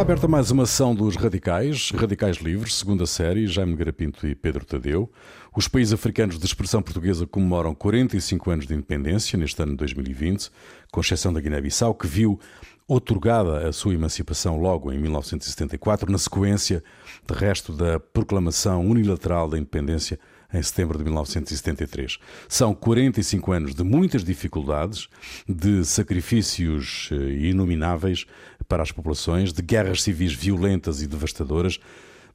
[0.00, 4.64] Está aberta mais uma ação dos Radicais, Radicais Livres, segunda série, Jaime Garapinto e Pedro
[4.64, 5.12] Tadeu.
[5.54, 10.50] Os países africanos de expressão portuguesa comemoram 45 anos de independência neste ano de 2020,
[10.90, 12.40] com exceção da Guiné-Bissau, que viu
[12.88, 16.82] otorgada a sua emancipação logo em 1974, na sequência,
[17.26, 20.18] de resto, da proclamação unilateral da independência
[20.52, 22.18] em setembro de 1973.
[22.48, 25.08] São 45 anos de muitas dificuldades,
[25.48, 28.26] de sacrifícios eh, inomináveis
[28.70, 31.80] para as populações, de guerras civis violentas e devastadoras,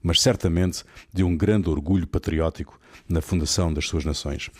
[0.03, 2.77] mas certamente de um grande orgulho patriótico
[3.07, 4.51] na fundação das suas nações.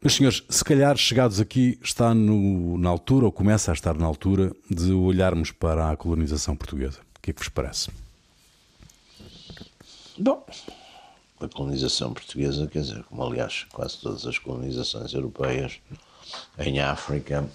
[0.00, 4.06] Mas, senhores, se calhar chegados aqui está no, na altura, ou começa a estar na
[4.06, 7.00] altura, de olharmos para a colonização portuguesa.
[7.18, 7.90] O que é que vos parece?
[10.18, 10.46] Bom,
[11.40, 15.78] a colonização portuguesa, quer dizer, como aliás quase todas as colonizações europeias
[16.58, 17.46] em África,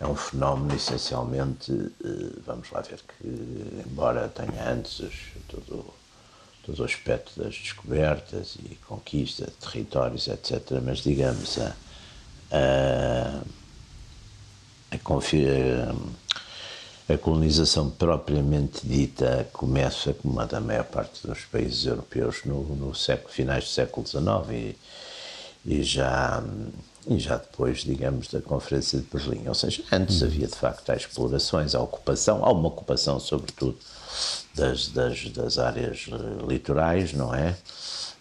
[0.00, 3.28] é um fenómeno essencialmente, eh, vamos lá ver que,
[3.86, 5.10] embora tenha antes
[5.48, 5.84] todo,
[6.64, 11.74] todo o aspecto das descobertas e conquista de territórios, etc., mas digamos, a,
[12.52, 13.42] a,
[14.92, 14.94] a,
[17.14, 22.94] a colonização propriamente dita começa, como a da maior parte dos países europeus, no, no
[22.94, 24.76] século, finais do século XIX e,
[25.64, 26.42] e, já,
[27.06, 29.48] e já depois, digamos, da Conferência de Berlim.
[29.48, 33.78] Ou seja, antes havia de facto as explorações, a ocupação, há uma ocupação sobretudo
[34.54, 36.06] das, das, das áreas
[36.46, 37.56] litorais, não é?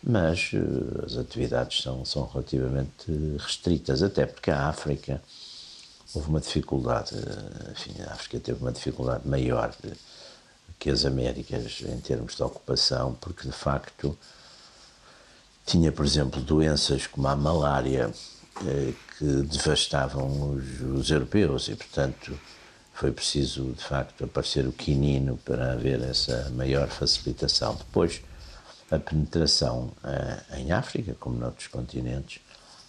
[0.04, 5.22] Mas uh, as atividades são, são relativamente restritas, até porque a África
[6.14, 9.74] houve uma dificuldade, eh, enfim, a África teve uma dificuldade maior
[10.80, 14.18] que as Américas em termos de ocupação, porque de facto
[15.66, 18.37] tinha, por exemplo, doenças como a malária eh,
[19.18, 22.38] que devastavam os, os europeus e, portanto,
[22.94, 27.76] foi preciso de facto aparecer o quinino para haver essa maior facilitação.
[27.76, 28.22] Depois,
[28.90, 32.42] a penetração eh, em África, como noutros continentes,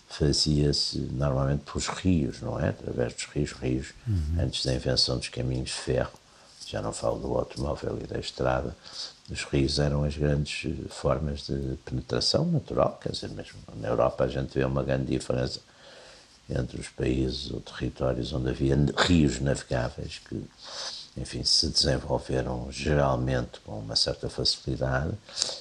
[0.08, 2.70] fazia-se normalmente pelos rios, não é?
[2.70, 4.40] Através dos rios, rios, uhum.
[4.40, 6.18] antes da invenção dos caminhos de ferro,
[6.66, 8.74] já não falo do automóvel e da estrada,
[9.30, 14.24] os rios eram as grandes eh, formas de penetração natural, quer dizer, mesmo na Europa
[14.24, 15.60] a gente vê uma grande diferença
[16.48, 20.42] entre os países ou territórios onde havia rios navegáveis que
[21.20, 25.12] enfim, se desenvolveram geralmente com uma certa facilidade,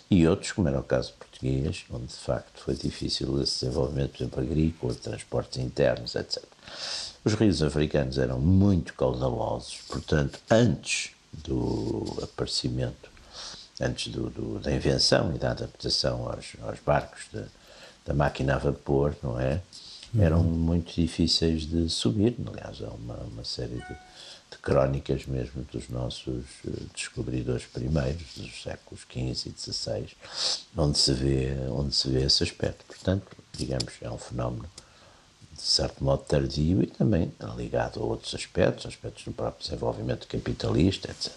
[0.09, 4.17] e outros, como era o caso português, onde de facto foi difícil esse desenvolvimento, por
[4.23, 6.43] exemplo, agrícola, transportes internos, etc.
[7.23, 13.09] Os rios africanos eram muito caudalosos, portanto, antes do aparecimento,
[13.79, 17.43] antes do, do, da invenção e da adaptação aos, aos barcos de,
[18.05, 19.61] da máquina a vapor, não é?
[20.17, 20.45] Eram uhum.
[20.45, 22.35] muito difíceis de subir.
[22.47, 23.97] Aliás, há uma, uma série de
[24.49, 30.07] de crónicas mesmo dos nossos eh, descobridores primeiros, dos séculos XV e XVI,
[30.75, 32.85] onde se vê, onde se vê esse aspecto.
[32.85, 34.69] Portanto, digamos, é um fenómeno
[35.51, 41.09] de certo modo tardio e também ligado a outros aspectos, aspectos do próprio desenvolvimento capitalista,
[41.11, 41.31] etc.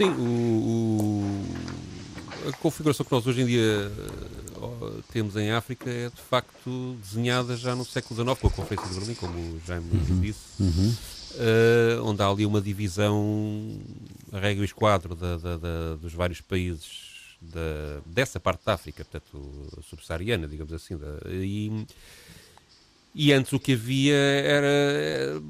[0.00, 1.26] Sim, o,
[2.46, 3.92] o, a configuração que nós hoje em dia
[5.12, 8.98] temos em África é de facto desenhada já no século XIX, com a Conferência de
[8.98, 10.20] Berlim, como o Jaime uhum.
[10.22, 10.94] disse, uhum.
[11.32, 13.78] Uh, onde há ali uma divisão
[14.32, 17.10] a regra e esquadro da, da, da, dos vários países
[18.06, 20.98] dessa parte da África, portanto, subsaariana, digamos assim.
[21.28, 21.86] e,
[23.14, 25.40] e antes o que havia era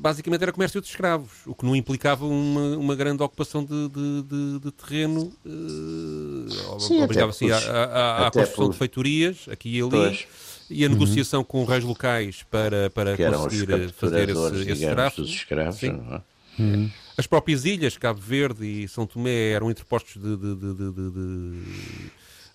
[0.00, 4.22] basicamente era comércio de escravos, o que não implicava uma, uma grande ocupação de, de,
[4.22, 9.90] de, de terreno, uh, obrigava assim à, à, construção de feitorias aqui e ali.
[9.90, 10.26] Pois.
[10.70, 10.94] E a uhum.
[10.94, 15.28] negociação com reis locais para, para conseguir fazer esse, esse tráfico.
[15.28, 16.22] escravos, é?
[16.58, 16.90] uhum.
[17.18, 21.62] As próprias ilhas, Cabo Verde e São Tomé, eram interpostos de, de, de,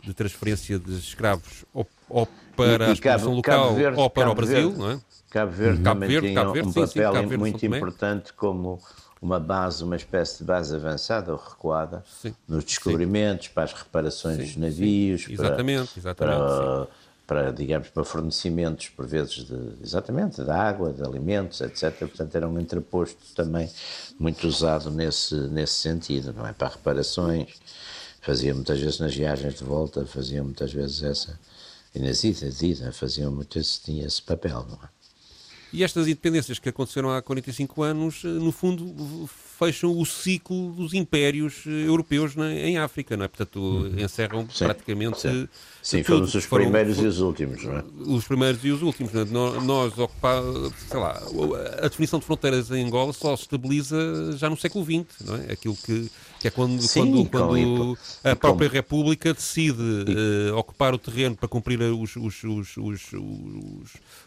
[0.05, 4.31] de transferência de escravos ou, ou para e, a exploração local Verde, ou para Cabo
[4.31, 4.99] o Brasil, Verde, não é?
[5.29, 8.81] Cabo Verde Cabo também Verde, tinha Cabo Verde, um papel sim, muito importante como
[9.21, 14.37] uma base, uma espécie de base avançada ou recuada sim, nos descobrimentos, para as reparações
[14.37, 16.87] dos navios, exatamente, para, exatamente, para,
[17.25, 21.97] para, digamos, para fornecimentos, por vezes, de, exatamente, de água, de alimentos, etc.
[21.99, 23.69] Portanto, era um entreposto também
[24.19, 26.53] muito usado nesse, nesse sentido, não é?
[26.53, 27.49] Para reparações,
[28.21, 31.39] fazia muitas vezes nas viagens de volta, fazia muitas vezes essa,
[31.95, 34.89] e nas idas, idas faziam muito esse, esse papel, não é?
[35.75, 39.27] E estas independências que aconteceram há 45 anos, eh, no fundo,
[39.59, 43.27] fecham o ciclo dos impérios eh, europeus na, em África, não é?
[43.27, 43.99] Portanto, uhum.
[43.99, 45.19] encerram sim, praticamente.
[45.19, 45.49] Sim,
[45.81, 47.83] sim foram os foram, primeiros foram, e os últimos, não é?
[48.07, 49.13] Os primeiros e os últimos.
[49.15, 49.25] É?
[49.25, 51.21] Nós, ocupamos, sei lá,
[51.79, 53.97] a definição de fronteiras em Angola só se estabiliza
[54.37, 55.51] já no século XX, não é?
[55.51, 56.09] Aquilo que,
[56.45, 61.49] que é quando, Sim, quando, quando a própria República decide uh, ocupar o terreno para
[61.49, 63.13] cumprir os, os, os, os,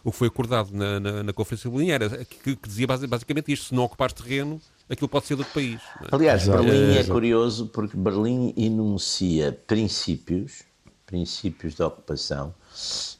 [0.03, 3.53] o que foi acordado na, na, na Conferência de Berlim, era, que, que dizia basicamente
[3.53, 4.61] isto: se não ocupares terreno
[4.91, 5.81] aquilo pode ser outro país.
[6.03, 6.09] É?
[6.11, 10.63] Aliás, Berlim é, é curioso porque Berlim enuncia princípios,
[11.07, 12.53] princípios de ocupação,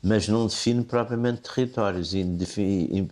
[0.03, 2.15] mas não define propriamente territórios.
[2.15, 3.09] E define,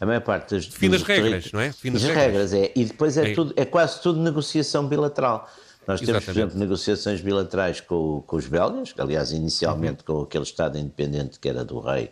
[0.00, 0.66] a maior parte das.
[0.66, 1.68] Define as regras, não é?
[1.68, 2.72] Define as regras, regras, é.
[2.76, 5.48] E depois é, é, tudo, é quase tudo negociação bilateral.
[5.86, 6.24] Nós temos, Exatamente.
[6.24, 10.16] por exemplo, negociações bilaterais com, com os belgas, aliás, inicialmente uhum.
[10.16, 12.10] com aquele Estado independente que era do rei,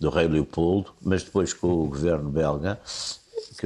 [0.00, 2.80] do rei Leopoldo, mas depois com o governo belga,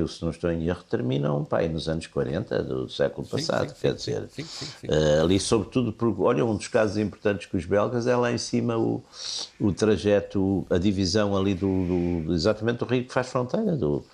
[0.07, 3.69] que, se não estou em erro, terminam pá, nos anos 40 do século passado.
[3.69, 4.43] Sim, sim, quer dizer, sim,
[4.87, 8.39] uh, ali, sobretudo, porque, olha, um dos casos importantes com os belgas é lá em
[8.39, 9.03] cima o,
[9.61, 14.05] o trajeto, a divisão ali do, do exatamente do rio que faz fronteira, do,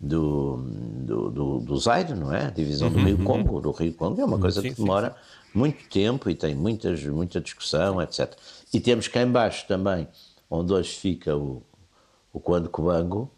[0.00, 2.46] do, do, do, do Zaire, não é?
[2.46, 3.24] A divisão do uhum, Rio uhum.
[3.24, 3.60] Congo.
[3.60, 5.16] Do Rio Congo é uma coisa que demora
[5.52, 8.32] muito tempo e tem muitas, muita discussão, etc.
[8.72, 10.06] E temos cá embaixo também,
[10.48, 11.62] onde hoje fica o,
[12.32, 13.30] o Quando Cubango,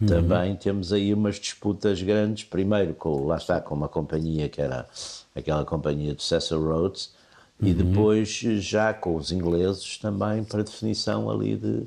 [0.00, 0.06] Uhum.
[0.06, 4.86] Também temos aí umas disputas grandes, primeiro com, lá está, com uma companhia que era
[5.34, 7.14] aquela companhia do Cecil Rhodes,
[7.60, 7.68] uhum.
[7.68, 11.86] e depois já com os ingleses também para definição ali de,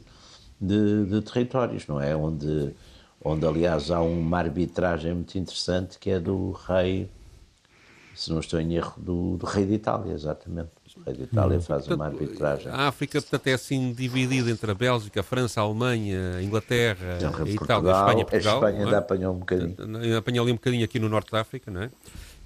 [0.60, 2.16] de, de, territórios, não é?
[2.16, 2.74] Onde,
[3.24, 7.10] onde aliás há uma arbitragem muito interessante que é do rei,
[8.16, 10.72] se não estou em erro, do, do rei de Itália, exatamente.
[11.08, 11.62] De Itália hum.
[11.62, 12.72] faz portanto, uma arbitragem.
[12.72, 17.14] A África, portanto, é assim dividida entre a Bélgica, a França, a Alemanha, a Inglaterra,
[17.14, 18.64] a Itália, a Espanha Portugal.
[18.64, 19.00] A Espanha ainda é?
[19.00, 20.18] apanhou um bocadinho.
[20.18, 21.90] Apanha ali um bocadinho aqui no norte da África, não é?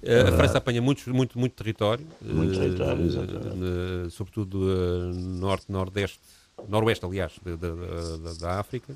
[0.05, 2.05] É a França apanha muito, muito, muito território.
[2.21, 3.47] Muito território, exatamente.
[3.47, 4.59] Uh, sobretudo
[5.15, 6.19] norte, nordeste,
[6.67, 8.94] noroeste, aliás, da, da, da, África.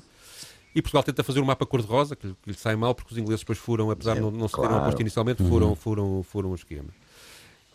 [0.74, 3.40] E Portugal tenta fazer um mapa cor-de-rosa, que, que, lhe sai mal, porque os ingleses
[3.40, 5.74] depois foram, apesar de não, não se terem oposto inicialmente, foram, uhum.
[5.74, 6.90] foram, foram o esquema.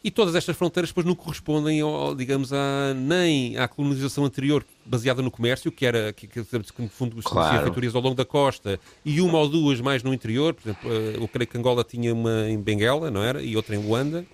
[0.03, 5.21] E todas estas fronteiras depois não correspondem, ao, digamos, a, nem à colonização anterior baseada
[5.21, 7.63] no comércio, que era, que, que, que no fundo claro.
[7.63, 10.53] feitorias ao longo da costa, e uma ou duas mais no interior.
[10.53, 13.41] Por exemplo, eh, eu creio que Angola tinha uma em Benguela, não era?
[13.41, 14.25] E outra em Luanda.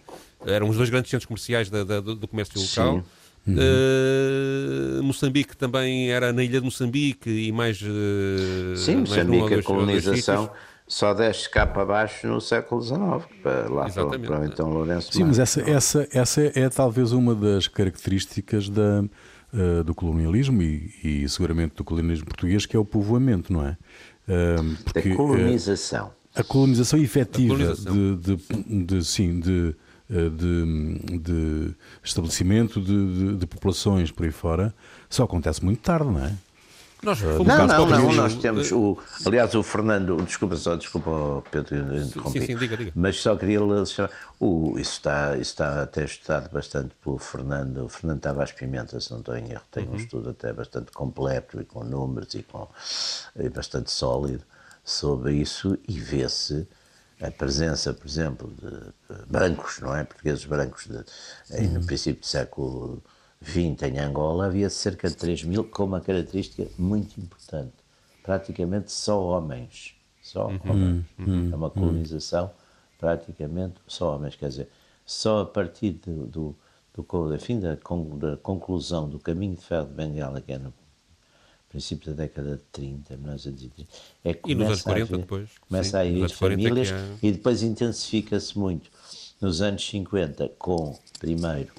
[0.44, 3.04] Eram os dois grandes centros comerciais da, da, do comércio local.
[3.46, 3.56] Uhum.
[3.56, 7.82] Uh, Moçambique também era na ilha de Moçambique e mais.
[7.82, 10.50] Uh, Sim, mais Moçambique, a colonização
[10.90, 13.00] só desce cá para baixo no século XIX,
[13.44, 17.68] para lá para, para então Lourenço Sim, mas essa, essa, essa é talvez uma das
[17.68, 19.04] características da,
[19.54, 23.78] uh, do colonialismo e, e, seguramente do colonialismo português, que é o povoamento, não é?
[24.28, 26.08] Uh, porque, da colonização.
[26.08, 27.94] Uh, a colonização efetiva colonização.
[27.94, 29.76] De, de, de, sim, de,
[30.10, 34.74] de, de estabelecimento de, de populações por aí fora
[35.08, 36.34] só acontece muito tarde, não é?
[37.02, 38.98] Nós não, não, não, nós temos o.
[39.26, 42.42] Aliás, o Fernando, desculpa só, desculpa, Pedro, interrompi.
[42.42, 42.92] Sim, sim, diga, diga.
[42.94, 47.86] Mas só queria o, isso, está, isso está até estudado bastante pelo Fernando.
[47.86, 49.94] O Fernando Tavares Pimenta, se não estou em erro, tem uhum.
[49.94, 52.68] um estudo até bastante completo e com números e, com,
[53.38, 54.44] e bastante sólido
[54.84, 56.68] sobre isso e vê-se
[57.22, 60.04] a presença, por exemplo, de brancos, não é?
[60.04, 61.74] Portugueses brancos de, uhum.
[61.76, 63.02] no princípio do século
[63.42, 67.74] 20 em Angola, havia cerca de 3 mil, com uma característica muito importante.
[68.22, 69.96] Praticamente só homens.
[70.22, 70.60] Só uhum.
[70.66, 71.06] homens.
[71.18, 71.50] Uhum.
[71.52, 72.52] É uma colonização
[73.00, 74.36] praticamente só homens.
[74.36, 74.70] Quer dizer,
[75.06, 76.56] só a partir do, do,
[76.94, 80.74] do, enfim, da, da conclusão do caminho de ferro de Bengala, que é no
[81.70, 83.90] princípio da década de 30, 1930,
[84.24, 85.50] é que e nos anos 40 a depois.
[85.68, 87.18] Começa sim, a ir famílias é...
[87.22, 88.90] e depois intensifica-se muito
[89.40, 91.72] nos anos 50 com, primeiro,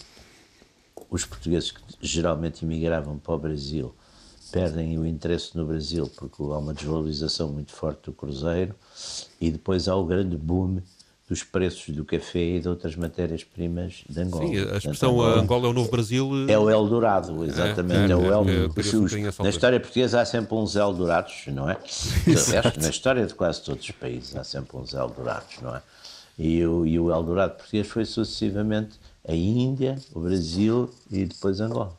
[1.09, 3.95] os portugueses que geralmente imigravam para o Brasil
[4.51, 8.75] perdem o interesse no Brasil porque há uma desvalorização muito forte do cruzeiro
[9.41, 10.81] e depois há o grande boom
[11.29, 14.49] dos preços do café e de outras matérias-primas de Angola.
[14.49, 16.29] Sim, a expressão Angola, Angola, é o novo Brasil...
[16.49, 17.95] É o Eldorado, exatamente.
[17.95, 18.73] É, é, é o Eldorado.
[19.39, 21.79] É, na história portuguesa há sempre uns Eldorados, não é?
[22.83, 25.83] na história de quase todos os países há sempre uns Eldorados, não é?
[26.37, 28.99] E o, e o Eldorado português foi sucessivamente
[29.31, 31.99] a Índia, o Brasil e depois Angola.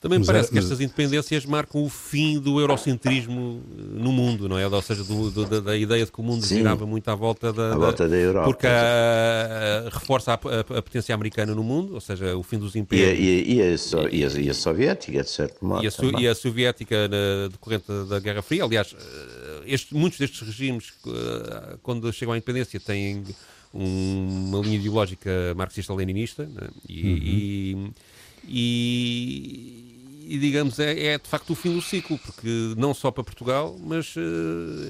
[0.00, 4.48] Também mas parece é, que estas independências marcam o fim do eurocentrismo eh, no mundo,
[4.48, 4.64] não é?
[4.64, 6.58] Ou seja, do, do, da, da, ideia de que o mundo Sim.
[6.58, 8.46] girava muito à volta da, volta da Europa.
[8.46, 12.76] Porque a, a, reforça a, a, potência americana no mundo, ou seja, o fim dos
[12.76, 13.18] impérios.
[13.18, 13.64] E, e, e, a,
[14.12, 15.84] e, a, e a, soviética, de certo modo.
[15.84, 18.62] E a, e a soviética na, decorrente da Guerra Fria.
[18.62, 23.24] Aliás, eh, este, muitos destes regimes, eh, quando chegam à independência, têm
[23.72, 26.68] uma linha ideológica marxista-leninista né?
[26.88, 27.92] e, uhum.
[28.48, 33.22] e, e, digamos, é, é, de facto o fim do ciclo, porque não só para
[33.22, 34.20] Portugal, mas uh,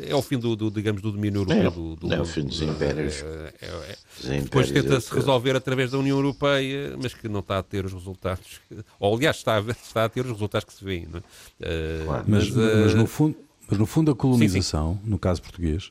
[0.06, 1.58] é o fim do, do, digamos, do domínio europeu.
[1.58, 3.22] É, do, do, é o fim dos impérios.
[3.22, 4.40] É, é, é.
[4.40, 8.60] depois tenta-se resolver através da União Europeia, mas que não está a ter os resultados,
[8.98, 11.04] ou aliás, está a, está a ter os resultados que se vêem.
[11.04, 12.24] Uh, claro.
[12.26, 13.36] mas, mas, uh, mas, no fundo,
[13.68, 15.10] mas no fundo a colonização, sim, sim.
[15.10, 15.90] no caso português,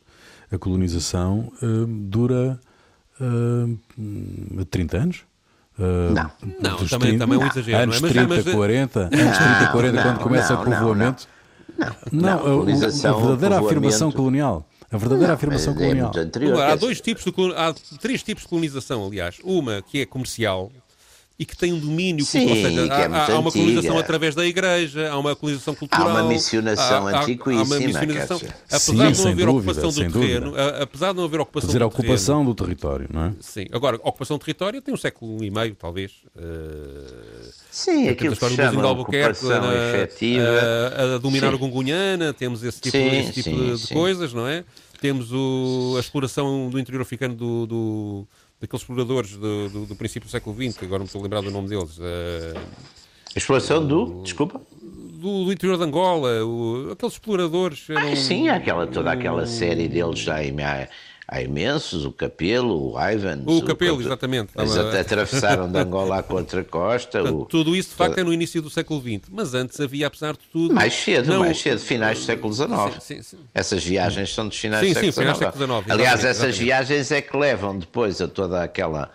[0.51, 1.51] a colonização
[1.87, 2.59] dura
[3.21, 5.17] uh, 30 anos?
[5.77, 7.83] Uh, não, não também, 30, também é um exagero.
[7.83, 8.11] Anos não é?
[8.11, 11.27] 30, mas, 40, anos 30, 40, não, quando começa não, o povoamento.
[11.77, 14.65] Não, não, não, a, a verdadeira afirmação colonial.
[14.89, 16.11] A verdadeira afirmação é colonial.
[16.15, 19.37] Anterior, há, dois tipos de, há três tipos de colonização, aliás.
[19.43, 20.71] Uma que é comercial,
[21.39, 24.43] e que tem um domínio Sim, ou seja, é há, há, uma colonização através da
[24.43, 26.09] igreja, há uma colonização cultural.
[26.09, 27.61] Há uma missionação há, antiquíssima.
[27.61, 30.83] Há uma missionação, apesar Sim, de não haver dúvida, ocupação do terreno, dúvida.
[30.83, 33.33] apesar de não haver ocupação dizer, do a ocupação terreno, do território, não é?
[33.39, 36.11] Sim, agora, a ocupação do território tem um século e meio, talvez.
[36.35, 40.43] Uh, Sim, aquilo que se chama ocupação a, efetiva.
[40.43, 41.55] A, a dominar sim.
[41.55, 44.63] o Gungunhana, temos esse tipo, sim, esse tipo sim, de, coisas, não é?
[44.99, 48.27] Temos o, a exploração do interior africano do, do
[48.59, 51.41] daqueles exploradores do, do, do, princípio do século XX, que agora não estou a lembrar
[51.41, 51.97] do nome deles.
[51.97, 52.57] Uh,
[53.35, 54.61] a exploração do, desculpa?
[54.81, 57.89] Do, do, interior de Angola, o, aqueles exploradores.
[57.89, 60.55] Eram, ah, sim, aquela, toda aquela série deles já em,
[61.27, 63.41] há imensos, o Capelo, o Ivan.
[63.45, 64.51] O Capelo, exatamente.
[64.57, 67.19] Eles até atravessaram de Angola à contracosta.
[67.19, 67.45] Portanto, o...
[67.45, 69.29] Tudo isso, de facto, é no início do século XX.
[69.29, 70.73] Mas antes havia, apesar de tudo...
[70.73, 71.39] Mais cedo, não...
[71.39, 72.69] mais cedo, finais do século XIX.
[72.69, 73.37] Sim, sim, sim.
[73.53, 75.37] Essas viagens são dos finais sim, do século sim, XIX.
[75.37, 75.91] século XIX.
[75.91, 76.59] Aliás, essas exatamente.
[76.63, 79.11] viagens é que levam depois a toda aquela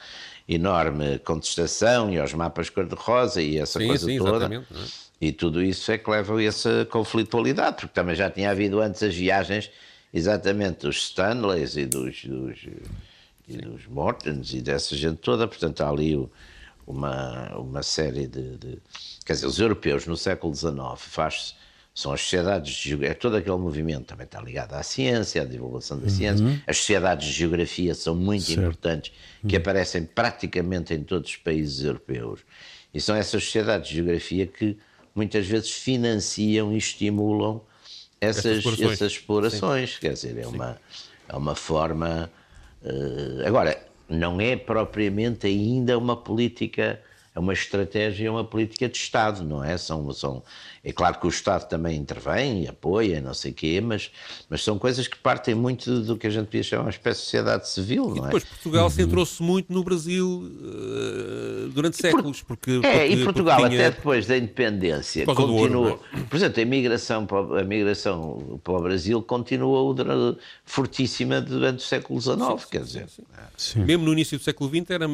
[0.47, 4.55] enorme contestação e aos mapas cor-de-rosa e essa sim, coisa sim, toda.
[4.55, 4.63] É?
[5.21, 9.03] E tudo isso é que leva a essa conflitualidade, porque também já tinha havido antes
[9.03, 9.71] as viagens
[10.13, 12.67] exatamente dos Stanleys e dos, dos,
[13.49, 16.29] e dos Mortons e dessa gente toda, portanto há ali
[16.87, 18.79] uma, uma série de, de,
[19.25, 21.55] Quer dizer, os europeus no século XIX faz
[21.95, 25.99] são as sociedades de é todo aquele movimento também está ligado à ciência, à divulgação
[25.99, 26.11] da uhum.
[26.11, 26.63] ciência.
[26.67, 28.61] As sociedades de geografia são muito certo.
[28.61, 29.13] importantes,
[29.47, 29.61] que uhum.
[29.61, 32.41] aparecem praticamente em todos os países europeus.
[32.95, 34.79] E são essas sociedades de geografia que
[35.15, 37.61] muitas vezes financiam e estimulam
[38.23, 38.93] essas, explorações.
[38.93, 39.99] Essas explorações.
[39.99, 40.81] Quer dizer, é uma,
[41.29, 42.31] é uma forma.
[42.83, 47.01] Uh, agora, não é propriamente ainda uma política,
[47.35, 49.77] é uma estratégia, é uma política de Estado, não é?
[49.77, 50.43] São, são,
[50.85, 54.11] é claro que o Estado também intervém e apoia, não sei o quê, mas,
[54.51, 57.25] mas são coisas que partem muito do que a gente podia chamar uma espécie de
[57.25, 58.19] sociedade civil, não é?
[58.19, 58.91] E depois Portugal uhum.
[58.91, 62.43] centrou-se muito no Brasil uh, durante séculos.
[62.43, 63.69] Porque, é, porque, e Portugal tinha...
[63.69, 65.85] até depois da independência continuou.
[65.85, 66.21] Ouro, é?
[66.23, 69.95] Por exemplo, a migração, para, a migração para o Brasil continuou
[70.65, 73.07] fortíssima durante o século XIX, sim, quer dizer.
[73.09, 73.23] Sim,
[73.57, 73.85] sim.
[73.85, 75.07] Mesmo no início do século XX, era,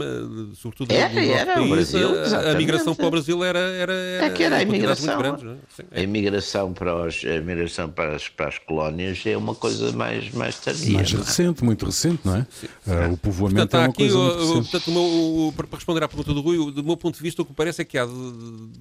[0.54, 4.26] sobretudo era, no era, país, Brasil, a, a, migração para o Brasil era, era, era,
[4.26, 5.18] é que era a imigração.
[5.18, 5.57] Grandes,
[5.90, 6.00] é?
[6.00, 10.30] A imigração para, os, a imigração para, as, para as colónias é uma coisa mais,
[10.32, 10.94] mais tardia.
[10.94, 11.16] Mais é?
[11.16, 12.46] recente, muito recente, não é?
[12.86, 14.70] Uh, o povoamento portanto, é uma aqui, coisa muito recente.
[14.70, 17.52] Portanto, meu, para responder à pergunta do Rui, do meu ponto de vista, o que
[17.52, 18.06] parece é que há,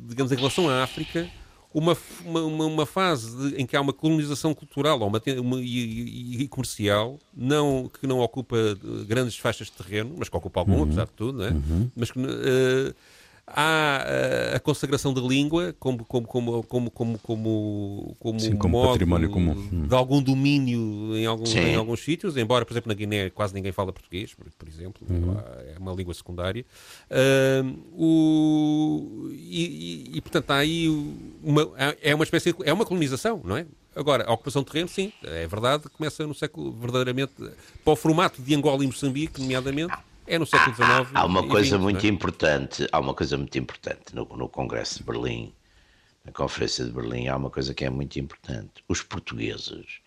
[0.07, 1.29] digamos, em relação à África,
[1.73, 6.47] uma, uma, uma fase de, em que há uma colonização cultural uma, uma, e, e,
[6.47, 8.57] comercial não, que não ocupa
[9.05, 10.83] grandes faixas de terreno, mas que ocupa algum, uhum.
[10.83, 11.51] apesar de tudo, não é?
[11.51, 11.91] Uhum.
[11.95, 12.19] mas que.
[12.19, 12.95] Uh,
[13.47, 18.77] há eh, a consagração da língua como como como como como como, como, Sim, como
[18.77, 19.87] modo património comum.
[19.87, 23.71] de algum domínio em alguns em alguns sítios embora por exemplo na Guiné quase ninguém
[23.71, 25.37] fala português por, por exemplo uhum.
[25.73, 26.65] é uma língua secundária.
[27.09, 30.87] Uh, o e, e, e, portanto há aí
[31.41, 33.65] uma é uma espécie de, é uma colonização não é?
[33.95, 37.33] Agora, a ocupação de terreno, sim, é verdade, começa no século, verdadeiramente,
[37.83, 39.91] para o formato de Angola e Moçambique, nomeadamente,
[40.27, 40.87] é no século XIX.
[41.13, 42.09] Há, há uma coisa muito é?
[42.09, 45.53] importante, há uma coisa muito importante no, no Congresso de Berlim,
[46.25, 48.83] na Conferência de Berlim, há uma coisa que é muito importante.
[48.87, 50.01] Os portugueses,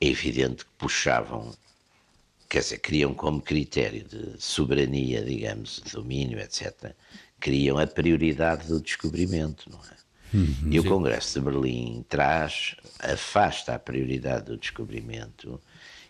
[0.00, 1.54] é evidente que puxavam,
[2.48, 6.92] quer dizer, criam como critério de soberania, digamos, de domínio, etc.,
[7.38, 10.02] criam a prioridade do descobrimento, não é?
[10.34, 15.60] Uhum, e o Congresso de Berlim traz, afasta a prioridade do descobrimento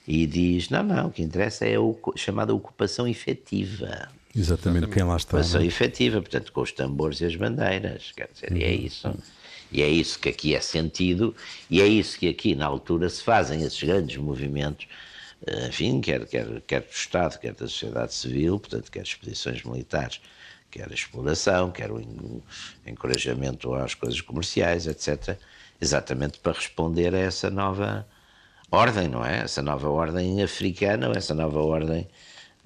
[0.06, 4.08] e diz: não, não, o que interessa é a chamada ocupação efetiva.
[4.34, 5.36] Exatamente, quem lá está.
[5.36, 5.66] Ocupação é?
[5.66, 9.14] efetiva, portanto, com os tambores e as bandeiras, quer dizer, e é isso.
[9.70, 11.34] E é isso que aqui é sentido,
[11.70, 14.86] e é isso que aqui, na altura, se fazem esses grandes movimentos,
[15.46, 20.20] eh, enfim, quer, quer, quer do Estado, quer da sociedade civil, portanto, quer expedições militares,
[20.70, 22.42] quer a exploração, quer o en-
[22.86, 25.38] encorajamento às coisas comerciais, etc.,
[25.80, 28.06] exatamente para responder a essa nova
[28.72, 29.42] ordem, não é?
[29.42, 32.08] Essa nova ordem africana, ou essa nova ordem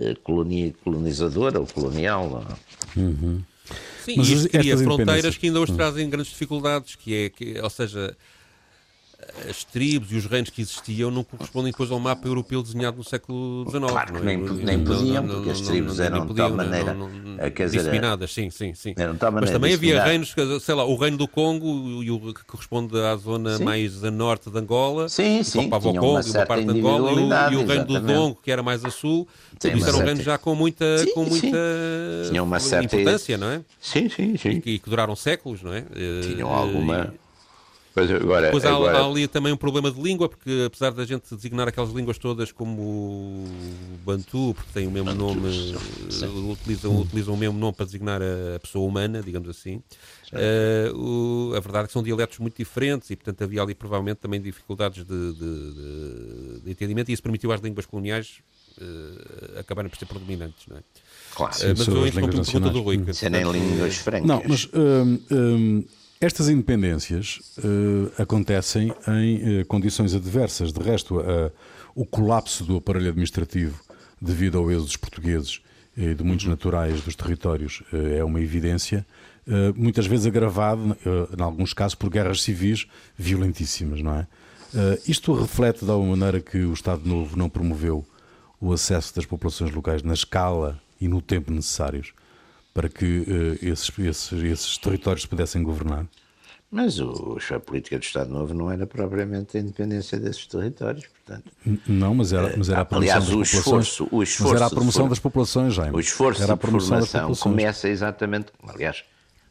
[0.00, 3.42] eh, coloni- colonizadora ou colonial, não é?
[4.04, 7.28] Sim, Mas e as- isto cria fronteiras que ainda hoje trazem grandes dificuldades, que é,
[7.28, 8.16] que, ou seja,
[9.48, 13.04] as tribos e os reinos que existiam não correspondem depois ao mapa europeu desenhado no
[13.04, 13.86] século XIX.
[13.90, 14.24] Claro que é?
[14.24, 16.96] nem- nem podiam, porque as tribos eram de tal maneira,
[17.70, 18.94] disseminadas, sim, sim, sim.
[19.40, 23.16] Mas também havia reinos, sei lá, o reino do Congo, e o que corresponde à
[23.16, 26.46] zona mais a norte de Angola, Sim, que sim, ocupava o tinham Congo uma e
[26.46, 27.10] parte de Angola,
[27.52, 28.00] e o, reino do.
[28.00, 29.26] Dongo, que era mais a sul,
[29.58, 31.30] tudo isso eram reinos já com muita, Sim, com sim.
[31.30, 31.58] muita
[32.28, 33.62] Tinham uma certa- importância, não é?
[33.80, 34.48] Sim, sim, sim.
[34.50, 35.82] E que, que duraram séculos, não é?
[36.22, 37.14] Tinham Eh, alguma.
[37.96, 41.02] Pois agora, Depois há, agora- há ali também um problema de língua, porque apesar da
[41.06, 43.46] gente designar aquelas línguas todas como
[44.04, 45.48] Bantu, porque tem o mesmo nome,
[46.22, 49.82] eh, utilizam, utilizam o mesmo nome para designar a, pessoa humana, digamos assim,
[50.30, 54.18] eh, o- a verdade é que são dialetos muito diferentes e, portanto, havia ali provavelmente
[54.18, 58.40] também dificuldades de, de- de- de entendimento e isso permitiu às línguas coloniais
[58.78, 60.80] eh, acabarem por ser predominantes, não é?
[61.34, 63.14] Claro, Eh, mas sobre eu as línguas interrompi a pergunta do Rui.
[63.14, 64.28] serem portanto, línguas francas.
[64.28, 65.84] Não, mas hum, hum,
[66.20, 70.72] estas independências hum, acontecem em eh, condições adversas.
[70.72, 71.50] De resto, a-
[71.94, 73.80] o colapso do aparelho administrativo
[74.20, 75.60] devido ao êxodo dos portugueses
[75.96, 79.06] e de muitos naturais dos territórios eh, é uma evidência,
[79.76, 80.96] muitas vezes agravado,
[81.38, 84.26] em alguns casos, por guerras civis violentíssimas, não é?
[85.06, 88.04] Isto reflete de alguma maneira que o Estado Novo não promoveu
[88.60, 92.12] o acesso das populações locais na escala e no tempo necessários
[92.76, 93.24] para que
[93.62, 96.04] eh, esses, esses, esses territórios se pudessem governar.
[96.70, 101.50] Mas o, a política do Estado Novo não era propriamente a independência desses territórios, portanto.
[101.86, 103.86] Não, mas era, mas era a promoção Aliás, das o populações.
[103.86, 105.96] esforço- o mas esforço era a de promoção for- das populações, Jaime.
[105.96, 108.48] O esforço era a de promoção das formação começa exatamente.
[108.68, 109.04] Aliás,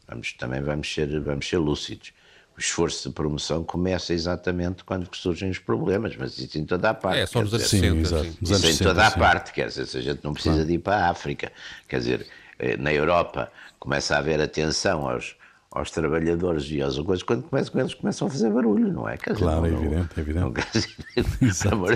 [0.06, 2.12] vamos, também vamos ser, vamos ser lúcidos.
[2.56, 6.94] O esforço de promoção começa exatamente quando surgem os problemas, mas isso em toda a
[6.94, 7.18] parte.
[7.18, 8.00] É, só nos anos dizer, Sim, 60.
[8.00, 8.24] exato.
[8.24, 8.38] sim.
[8.40, 9.18] Nos Isso em 60, toda a sim.
[9.18, 11.50] parte, quer dizer, se a gente não precisa de ir para a África.
[11.88, 12.26] Quer dizer, eh,
[12.78, 15.36] na Europa começa a haver atenção aos,
[15.70, 19.16] aos trabalhadores e às coisas, quando começam, quando eles começam a fazer barulho, não é?
[19.16, 20.44] Quer dizer, Claro, não- é evidente, é evidente.
[20.44, 20.52] não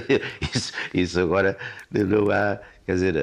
[0.06, 0.22] dizer,
[0.54, 1.56] isso, isso agora
[1.90, 3.16] não há, quer dizer,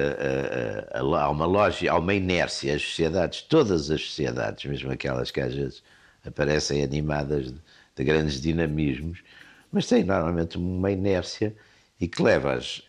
[0.92, 5.54] há uma lógica, há uma inércia, as sociedades, todas as sociedades, mesmo aquelas que às
[5.54, 5.82] vezes
[6.26, 7.58] aparecem animadas de,
[7.96, 9.20] de grandes dinamismos,
[9.70, 11.54] mas têm normalmente uma inércia
[12.00, 12.82] e que leva as,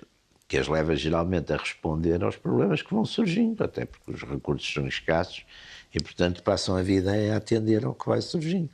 [0.49, 4.73] que as leva geralmente a responder aos problemas que vão surgindo, até porque os recursos
[4.73, 5.45] são escassos
[5.93, 8.67] e, portanto, passam a vida a atender ao que vai surgindo.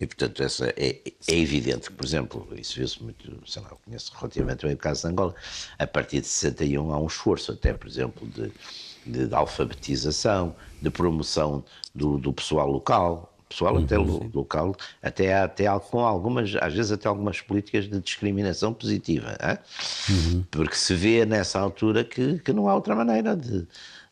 [0.00, 4.10] E, portanto, essa é, é evidente por exemplo, isso viu-se muito, sei lá, eu conheço
[4.16, 5.34] relativamente bem o caso de Angola,
[5.78, 8.50] a partir de 61 há um esforço, até, por exemplo, de,
[9.04, 11.62] de, de alfabetização, de promoção
[11.94, 17.08] do, do pessoal local, pessoal até lo- local, até, até com algumas, às vezes até
[17.08, 19.58] algumas políticas de discriminação positiva, hã?
[20.50, 23.66] porque se vê nessa altura que, que não há outra maneira de,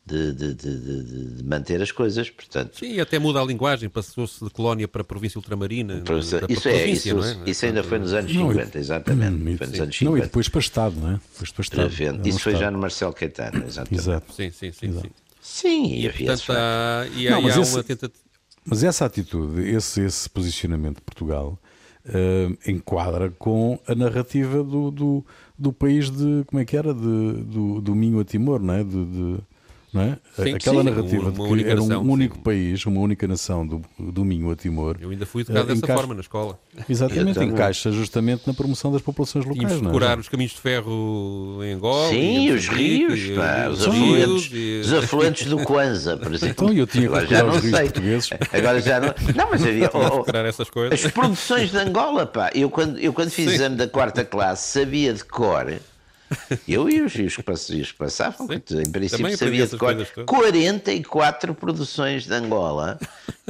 [0.04, 4.42] de, de, de- de- manter as coisas, portanto, Sim, e até muda a linguagem, passou-se
[4.44, 6.02] de colónia para província ultramarina.
[6.04, 7.50] Para- para- para isso, é, província, isso, não é?
[7.50, 9.34] isso ainda foi nos anos Não, e- 50, exatamente.
[9.34, 10.26] Hum, foi nos anos Não, e 50.
[10.26, 11.20] depois para Estado, não é?
[11.32, 11.82] Depois para Estado.
[12.24, 12.72] Um Isso foi já Estado.
[12.72, 13.94] no Marcelo Caetano, exatamente.
[14.02, 14.32] Exato.
[14.32, 14.92] Sim, sim, sim.
[15.00, 15.10] sim.
[15.40, 18.27] Sim, e, E, havia portanto, há, e há, Não, e mas há esse- uma tentativa.
[18.68, 21.58] Mas essa atitude, esse, esse posicionamento de Portugal
[22.04, 25.26] eh, enquadra com a narrativa do, do,
[25.58, 28.84] do país de, como é que era, de, do, do Minho a Timor, não é?
[28.84, 29.38] De, de-
[29.94, 30.18] é?
[30.42, 32.42] Sim, Aquela sim, narrativa uma de que era um nação, único sim.
[32.42, 34.96] país, uma única nação do, do Minho a Timor.
[35.00, 36.58] Eu ainda fui educado Eh, dessa encaixa- forma na escola.
[36.88, 37.52] Exatamente, Exatamente.
[37.54, 39.92] encaixa justamente na promoção das populações Tínhamos locais, de não é?
[39.94, 42.10] decorar os caminhos de ferro em Angola.
[42.10, 46.34] Sim, e os rios, e- pá, os, os afluentes, e- os afluentes do Kwanza, por
[46.34, 46.64] exemplo.
[46.66, 47.84] Então, eu tinha que Agora já não os rios sei.
[47.84, 48.30] portugueses.
[48.52, 49.14] Agora já não.
[49.34, 49.90] Não, mas havia.
[49.94, 51.04] oh, oh, decorar essas coisas.
[51.04, 52.50] as produções de Angola, pá.
[52.54, 53.54] Eu quando, eu quando fiz Sim.
[53.54, 55.72] exame da quarta classe sabia de cor.
[56.68, 57.34] Eu e os, e os
[57.70, 58.60] e os que passavam, Sim.
[58.60, 59.94] que em princípio sabia de cor.
[59.94, 60.26] coisas todas.
[60.26, 62.98] 44 produções de Angola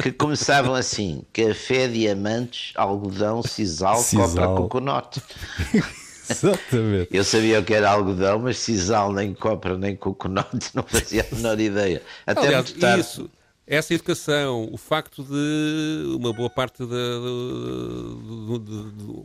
[0.00, 4.28] que começavam assim: café, diamantes, algodão, sisal, Sisal.
[4.28, 5.22] copra, coconote.
[6.30, 7.08] Exatamente.
[7.10, 11.34] Eu sabia o que era algodão, mas sisal, nem copra, nem coconote, não fazia a
[11.34, 12.02] menor ideia.
[12.26, 13.00] Até Aliás, muito tarde.
[13.00, 13.30] isso,
[13.68, 16.96] essa educação, o facto de uma boa parte da.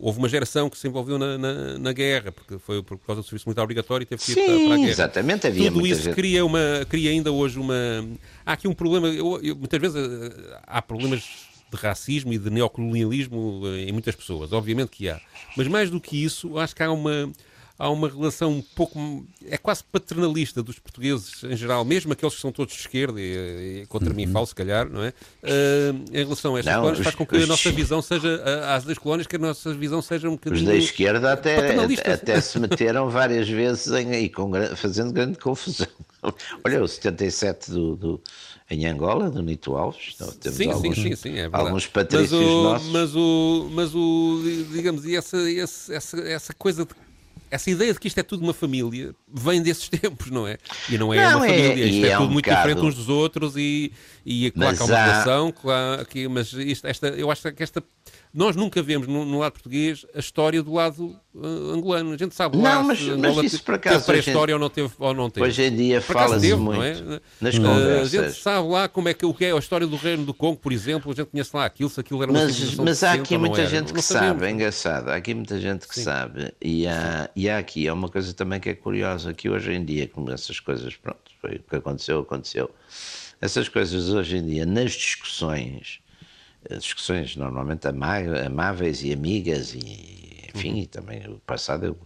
[0.02, 3.26] Houve uma geração que se envolveu na, na, na, guerra, porque foi por causa do
[3.26, 4.90] serviço militar obrigatório e teve que ir Sim, para, para, a guerra.
[4.90, 6.14] Exatamente, havia Tudo isso gente...
[6.14, 7.74] cria, uma, cria ainda hoje uma.
[8.46, 9.08] Há aqui um problema.
[9.08, 11.24] Eu, eu, muitas vezes eh, há problemas
[11.72, 15.22] de racismo e de neocolonialismo eh, em muitas pessoas, obviamente que há.
[15.56, 17.32] Mas mais do que isso, acho que há uma
[17.78, 19.26] há uma relação um pouco.
[19.50, 23.82] é quase paternalista dos portugueses em geral, mesmo aqueles que são todos de esquerda, e,
[23.82, 24.16] e contra uhum.
[24.16, 25.10] mim falo se calhar, não é?
[25.10, 28.84] Uh, em relação a estas colónias, faz com que os, a nossa visão seja, às
[28.84, 30.62] das colónias, que a nossa visão seja um bocadinho.
[30.62, 31.76] Os da esquerda até,
[32.12, 35.88] até se meteram várias vezes em, e com, fazendo grande confusão.
[36.64, 38.22] Olha, o 77 do, do
[38.70, 40.14] em Angola, do Nito Alves.
[40.16, 42.88] Então, temos sim, alguns, sim, sim, sim, é alguns patrícios mas o, nossos.
[42.90, 45.38] Mas o, mas o, digamos, e essa,
[45.92, 46.94] essa, essa coisa de
[47.54, 50.58] essa ideia de que isto é tudo uma família vem desses tempos, não é?
[50.90, 52.68] E não é não, uma é, família, isto é, é tudo um muito bocado...
[52.68, 53.94] diferente uns dos outros e,
[54.26, 57.84] e claro que há uma relação, claro, que, mas isto, esta, eu acho que esta
[58.34, 62.14] nós nunca vemos no, no, lado português a história do lado uh, angolano.
[62.14, 64.70] A gente sabe lá não, mas, se mas isso por acaso, teve pré-história ou não
[64.72, 64.92] teve.
[64.98, 65.46] Ou não teve.
[65.46, 67.22] Hoje em dia fala-se muito é?
[67.40, 68.16] nas uh, conversas.
[68.16, 70.34] A gente sabe lá como é que, o que é a história do reino do
[70.34, 71.12] Congo, por exemplo.
[71.12, 73.94] A gente conhece lá aquilo, se aquilo era uma Mas, mas há aqui muita gente
[73.94, 75.10] que sabe, é engraçado.
[75.10, 76.04] Há aqui muita gente que Sim.
[76.04, 76.52] sabe.
[76.60, 79.86] E há, e há aqui é uma coisa também que é curiosa, que hoje em
[79.86, 82.72] dia, como essas coisas, pronto, foi o que aconteceu, aconteceu.
[83.40, 86.03] Essas coisas hoje em dia, nas discussões
[86.72, 90.24] discussões normalmente amáveis e amigas e
[90.54, 91.98] enfim, e também o passado é o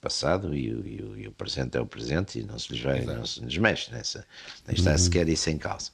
[0.00, 2.82] passado e o, e, o, e o, presente é o presente e não se lhes
[2.82, 3.18] vai, Exato.
[3.18, 4.26] não se lhes mexe nessa,
[4.66, 4.98] nem está uhum.
[4.98, 5.90] sequer isso em causa.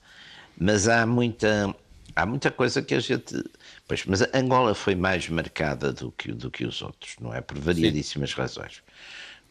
[0.57, 1.75] Mas há muita,
[2.16, 3.44] há muita coisa que a gente,
[3.87, 7.40] pois, mas a Angola foi mais marcada do que, do que os outros, não é?
[7.40, 8.37] Por variadíssimas Sim.
[8.37, 8.83] razões.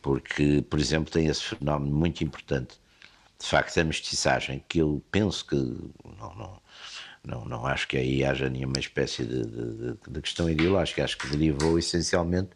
[0.01, 2.79] Porque, por exemplo, tem esse fenómeno muito importante,
[3.39, 6.61] de facto, da mestiçagem, que eu penso que não, não
[7.27, 11.03] não, não acho que aí haja nenhuma espécie de, de, de, questão ideológica.
[11.03, 12.49] Acho que derivou essencialmente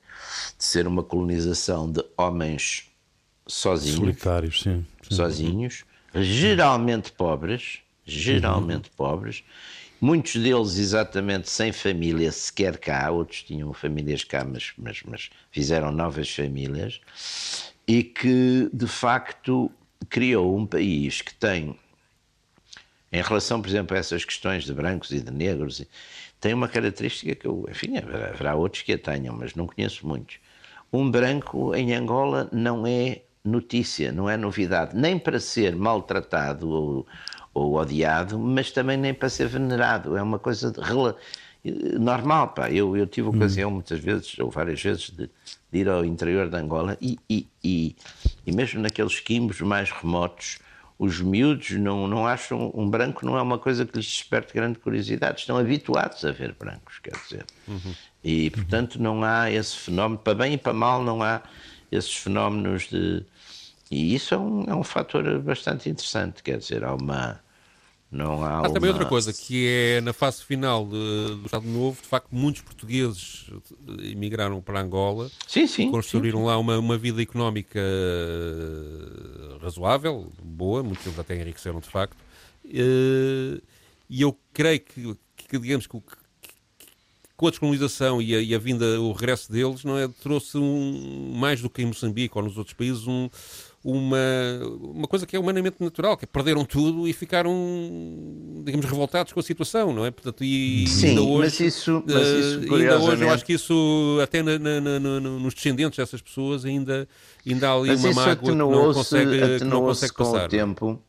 [0.58, 2.90] de ser uma colonização de homens
[3.46, 3.98] sozinhos.
[3.98, 4.86] Solitários, sim.
[5.02, 5.16] sim.
[5.16, 5.84] Sozinhos,
[6.16, 8.96] geralmente pobres, geralmente uhum.
[8.96, 9.44] pobres,
[10.00, 15.92] muitos deles exatamente sem família sequer cá, outros tinham famílias cá, mas, mas, mas fizeram
[15.92, 17.02] novas famílias,
[17.86, 19.70] e que de facto
[20.10, 21.78] criou um país que tem
[23.12, 25.84] em relação, por exemplo, a essas questões de brancos e de negros,
[26.40, 30.38] tem uma característica que eu, enfim, haverá outros que a tenham, mas não conheço muitos.
[30.92, 37.08] Um branco em Angola não é notícia, não é novidade, nem para ser maltratado ou,
[37.54, 40.16] ou odiado, mas também nem para ser venerado.
[40.18, 40.80] É uma coisa de,
[42.00, 42.72] normal, pá.
[42.72, 43.76] Eu, eu tive ocasião hum.
[43.76, 45.30] muitas vezes, ou várias vezes, de,
[45.72, 47.96] de ir ao interior de Angola e, e, e,
[48.46, 50.60] e mesmo naqueles quimbos mais remotos,
[51.02, 54.78] os miúdos não, não acham um branco não é uma coisa que lhes desperte grande
[54.78, 57.44] curiosidade, estão habituados a ver brancos, quer dizer.
[57.68, 57.96] Uhum.
[58.24, 61.42] E, portanto, não há esse fenómeno, para bem e para mal, não há
[61.92, 63.26] esses fenómenos de.
[63.90, 67.40] E isso é um, é um fator bastante interessante, quer dizer, há uma
[68.12, 68.74] não há, há uma...
[68.74, 72.62] também outra coisa, que é na fase final de, do Estado Novo, de facto, muitos
[72.62, 73.50] portugueses
[74.04, 80.84] emigraram para Angola, sim, sim, construíram sim, lá uma, uma vida económica eh, razoável, boa,
[80.84, 82.18] muitos deles até enriqueceram de facto,
[82.66, 83.62] eh,
[84.10, 85.98] e eu creio que, que digamos que,
[87.38, 91.34] com a descolonização e a, e a, vinda, o regresso deles, não é, trouxe um,
[91.34, 93.30] mais do que em Moçambique ou nos outros países, um,
[93.84, 94.18] uma,
[94.80, 97.52] uma coisa que é humanamente natural, que é perderam tudo e ficaram,
[98.64, 100.12] digamos, revoltados com a situação, não é?
[100.12, 103.54] Portanto, e Sim, ainda hoje, mas isso, mas isso uh, ainda hoje eu acho que
[103.54, 107.08] isso, até na, na, na, nos descendentes dessas pessoas, ainda,
[107.46, 110.24] ainda há ali mas uma mágoa que não consegue, que não consegue com.
[110.32, 111.04] O tempo,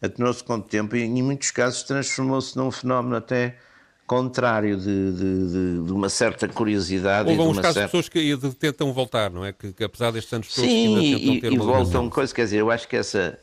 [0.00, 3.58] atenuou-se com o tempo e, em muitos casos, transformou-se num fenómeno até
[4.06, 7.28] contrário de, de, de, de, uma certa curiosidade.
[7.28, 7.98] Houve uns casos certa...
[7.98, 9.52] de pessoas que tentam voltar, não é?
[9.52, 12.32] Que, que apesar destes anos todos Sim, ainda tentam e, ter e uma voltam coisas,
[12.32, 13.38] quer dizer, eu acho que essa.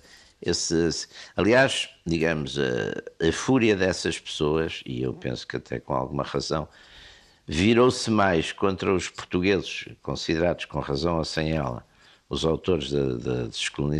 [0.45, 6.23] Esse, aliás, digamos, a, a fúria dessas pessoas, e eu penso que até com alguma
[6.23, 6.67] razão,
[7.47, 11.85] virou-se mais contra os portugueses, considerados com razão ou sem ela,
[12.27, 13.49] os autores da,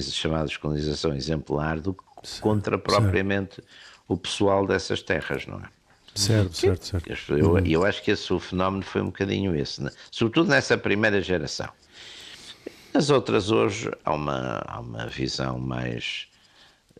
[0.01, 2.03] chamada descolonização exemplar, do que
[2.41, 3.69] contra propriamente certo.
[4.05, 5.69] o pessoal dessas terras, não é?
[6.15, 7.33] Certo, certo, certo.
[7.37, 9.91] Eu, eu acho que esse o fenómeno foi um bocadinho esse, né?
[10.11, 11.69] sobretudo nessa primeira geração.
[12.93, 16.27] As outras hoje há uma, há uma visão mais,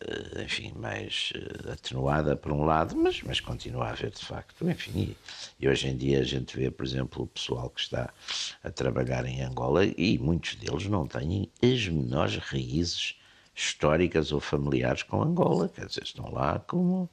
[0.00, 4.68] eh, enfim, mais eh, atenuada por um lado, mas, mas continua a haver de facto,
[4.68, 4.90] enfim,
[5.60, 8.12] e, e hoje em dia a gente vê, por exemplo, o pessoal que está
[8.64, 13.14] a trabalhar em Angola e muitos deles não têm as menores raízes
[13.54, 17.08] históricas ou familiares com Angola, quer dizer, estão lá como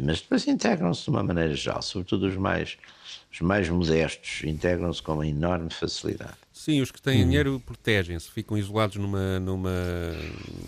[0.00, 2.76] mas depois integram-se de uma maneira geral, sobretudo os mais,
[3.32, 6.34] os mais modestos, integram-se com uma enorme facilidade.
[6.52, 7.26] Sim, os que têm hum.
[7.26, 9.70] dinheiro protegem-se, ficam isolados numa, numa,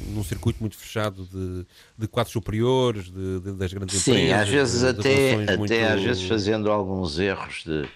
[0.08, 1.64] num circuito muito fechado de,
[1.96, 4.28] de quadros superiores, de, de, das grandes Sim, empresas.
[4.28, 5.72] Sim, às vezes de, até, até muito...
[5.72, 7.88] às vezes fazendo alguns erros de,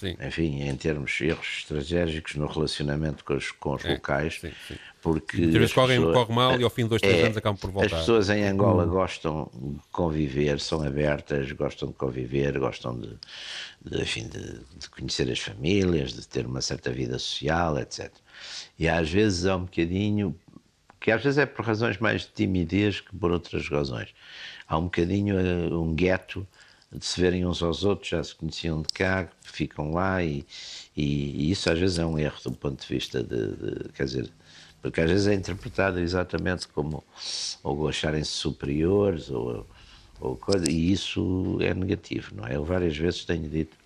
[0.00, 0.16] Sim.
[0.18, 4.40] enfim, em termos erros estratégicos no relacionamento com os, com os é, locais.
[4.40, 4.74] Sim, sim.
[5.02, 7.58] Porque Muitas vezes correm, corre mal e ao fim de dois, três é, anos acabam
[7.58, 7.94] por voltar.
[7.94, 8.88] As pessoas em Angola hum.
[8.88, 13.18] gostam de conviver, são abertas, gostam de conviver, gostam de,
[13.84, 18.10] de, enfim, de, de conhecer as famílias, de ter uma certa vida social, etc.
[18.78, 20.34] E às vezes há um bocadinho,
[20.98, 24.14] que às vezes é por razões mais de timidez que por outras razões,
[24.66, 26.46] há um bocadinho eh, um gueto
[26.92, 30.44] de se verem uns aos outros, já se conheciam de cá, ficam lá e,
[30.96, 34.04] e, e isso às vezes é um erro do ponto de vista de, de quer
[34.04, 34.30] dizer,
[34.82, 37.04] porque às vezes é interpretado exatamente como
[37.62, 39.66] ou acharem-se superiores ou,
[40.18, 42.56] ou coisa, e isso é negativo, não é?
[42.56, 43.76] Eu várias vezes tenho dito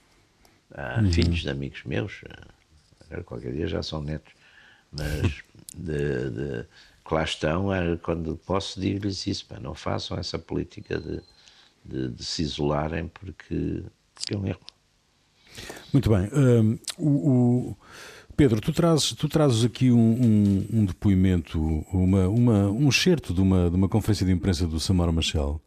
[0.72, 1.12] a uhum.
[1.12, 2.22] filhos de amigos meus,
[3.26, 4.32] qualquer dia já são netos,
[4.90, 5.42] mas
[5.76, 6.64] de, de,
[7.06, 7.66] que lá estão,
[8.02, 11.20] quando posso digo-lhes isso, pá, não façam essa política de
[11.84, 13.82] de, de se isolarem porque,
[14.30, 14.60] é um erro.
[15.92, 16.28] Muito bem.
[16.32, 17.76] Um, o, o,
[18.36, 21.60] Pedro, tu trazes, tu trazes aqui um, um, um depoimento,
[21.92, 25.60] uma, uma, um excerto de uma, de uma conferência de imprensa do Samora Machel,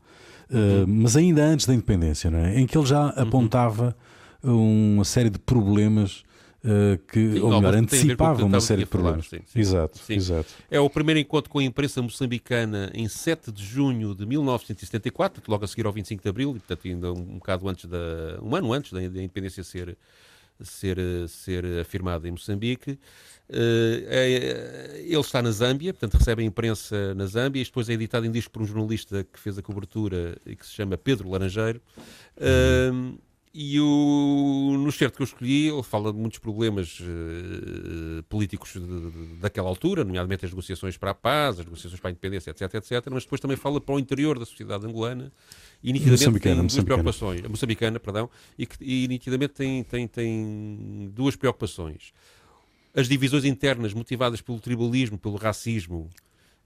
[0.49, 2.59] uh, mas ainda antes da independência, não é?
[2.59, 3.13] em que ele já uhum.
[3.15, 3.95] apontava
[4.43, 6.23] uma série de problemas
[7.07, 9.27] que, sim, ou melhor, antecipava uma série de problemas.
[9.27, 9.59] Sim, sim.
[9.59, 10.53] Exato, exato.
[10.69, 15.63] É o primeiro encontro com a imprensa moçambicana em 7 de junho de 1974, logo
[15.63, 18.73] a seguir ao 25 de abril, e portanto ainda um, bocado antes da, um ano
[18.73, 19.97] antes da, da independência ser,
[20.61, 22.99] ser, ser afirmada em Moçambique.
[23.49, 27.93] Uh, é, ele está na Zâmbia, portanto recebe a imprensa na Zâmbia, e depois é
[27.93, 31.29] editado em disco por um jornalista que fez a cobertura e que se chama Pedro
[31.29, 31.81] Laranjeiro.
[32.35, 33.17] Uh,
[33.59, 38.79] e o, no certo que eu escolhi, ele fala de muitos problemas uh, políticos de,
[38.79, 42.71] de, daquela altura, nomeadamente as negociações para a paz, as negociações para a independência, etc,
[42.75, 43.07] etc.
[43.09, 45.31] Mas depois também fala para o interior da sociedade angolana
[45.83, 47.43] e nitidamente tem duas preocupações.
[47.43, 52.13] A moçambicana, perdão, e, que, e nitidamente tem, tem, tem duas preocupações.
[52.93, 56.11] As divisões internas motivadas pelo tribalismo, pelo racismo,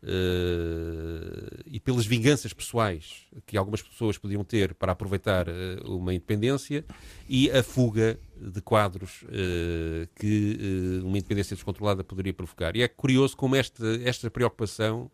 [0.04, 6.84] Uh, e pelas vinganças pessoais que algumas pessoas podiam ter para aproveitar uh, uma independência
[7.30, 12.76] e a fuga de quadros uh, que uma independência descontrolada poderia provocar.
[12.76, 15.12] E é curioso como esta, esta preocupação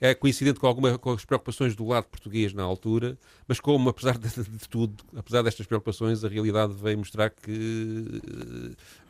[0.00, 4.16] é coincidente com, alguma, com as preocupações do lado português na altura, mas como, apesar
[4.16, 8.22] de, de tudo, apesar destas preocupações, a realidade veio mostrar que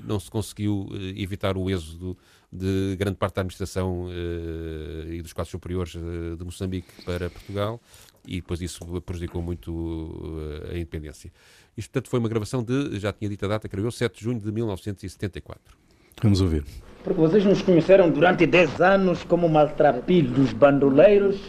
[0.02, 2.16] não se conseguiu evitar o êxodo
[2.50, 7.80] de grande parte da administração uh, e dos quadros superiores de Moçambique para Portugal
[8.26, 10.30] e depois isso prejudicou muito
[10.70, 11.32] a independência.
[11.76, 14.24] Isto, portanto, foi uma gravação de, já tinha dito a data, creio eu, 7 de
[14.24, 15.76] junho de 1974.
[16.22, 16.64] Vamos ouvir.
[17.04, 21.40] Porque vocês nos conheceram durante 10 anos como maltrapilhos bandoleiros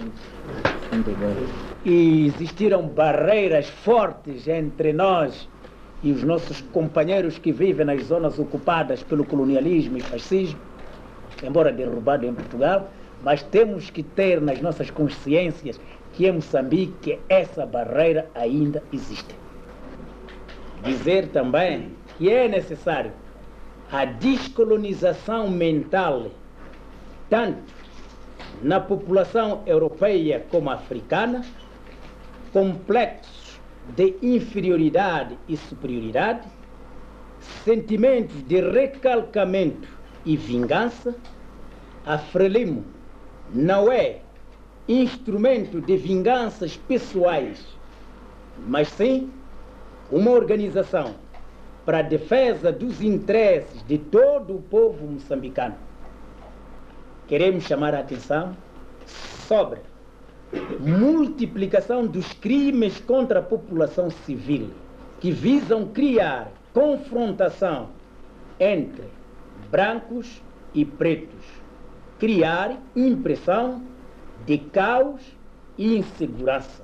[1.83, 5.49] e existiram barreiras fortes entre nós
[6.03, 10.59] e os nossos companheiros que vivem nas zonas ocupadas pelo colonialismo e fascismo
[11.43, 12.89] embora derrubado em Portugal,
[13.23, 15.79] mas temos que ter nas nossas consciências
[16.13, 19.35] que em Moçambique essa barreira ainda existe.
[20.83, 23.11] Dizer também que é necessário
[23.91, 26.31] a descolonização mental,
[27.29, 27.73] tanto
[28.61, 31.43] na população europeia como africana,
[32.53, 33.59] complexos
[33.95, 36.47] de inferioridade e superioridade,
[37.63, 39.87] sentimentos de recalcamento
[40.25, 41.15] e vingança,
[42.05, 42.85] a Frelimo
[43.51, 44.21] não é
[44.87, 47.65] instrumento de vinganças pessoais,
[48.67, 49.31] mas sim
[50.11, 51.15] uma organização
[51.89, 55.73] para a defesa dos interesses de todo o povo moçambicano.
[57.27, 58.55] Queremos chamar a atenção
[59.47, 59.79] sobre
[60.79, 64.69] multiplicação dos crimes contra a população civil
[65.19, 67.89] que visam criar confrontação
[68.59, 69.05] entre
[69.71, 70.43] brancos
[70.75, 71.43] e pretos,
[72.19, 73.81] criar impressão
[74.45, 75.23] de caos
[75.75, 76.83] e insegurança.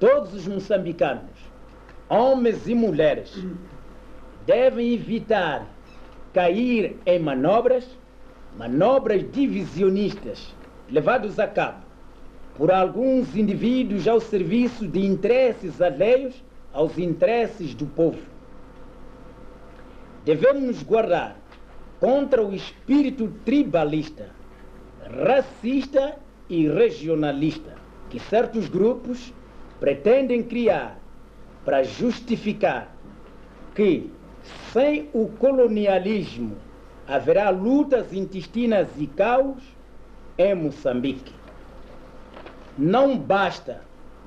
[0.00, 1.36] Todos os moçambicanos,
[2.08, 3.44] homens e mulheres,
[4.46, 5.66] devem evitar
[6.32, 7.86] cair em manobras,
[8.56, 10.54] manobras divisionistas,
[10.90, 11.88] levados a cabo
[12.56, 16.42] por alguns indivíduos ao serviço de interesses alheios
[16.72, 18.20] aos interesses do povo.
[20.24, 21.36] Devemos guardar
[22.00, 24.30] contra o espírito tribalista,
[25.24, 26.16] racista
[26.48, 27.76] e regionalista
[28.10, 29.32] que certos grupos
[29.78, 30.97] pretendem criar
[31.68, 32.96] para justificar
[33.74, 34.10] que
[34.72, 36.56] sem o colonialismo
[37.06, 39.62] haverá lutas intestinas e caos
[40.38, 41.30] em Moçambique.
[42.78, 43.82] Não basta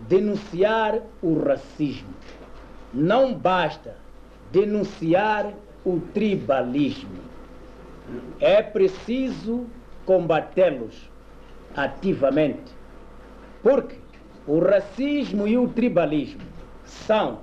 [0.08, 2.14] denunciar o racismo,
[2.94, 3.96] não basta
[4.52, 5.52] denunciar
[5.84, 7.10] o tribalismo.
[8.40, 9.66] É preciso
[10.06, 11.10] combatê-los
[11.76, 12.72] ativamente,
[13.64, 13.96] porque
[14.46, 16.51] o racismo e o tribalismo
[17.06, 17.40] são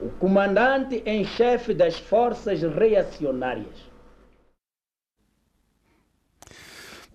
[0.00, 3.88] o comandante em chefe das forças reacionárias.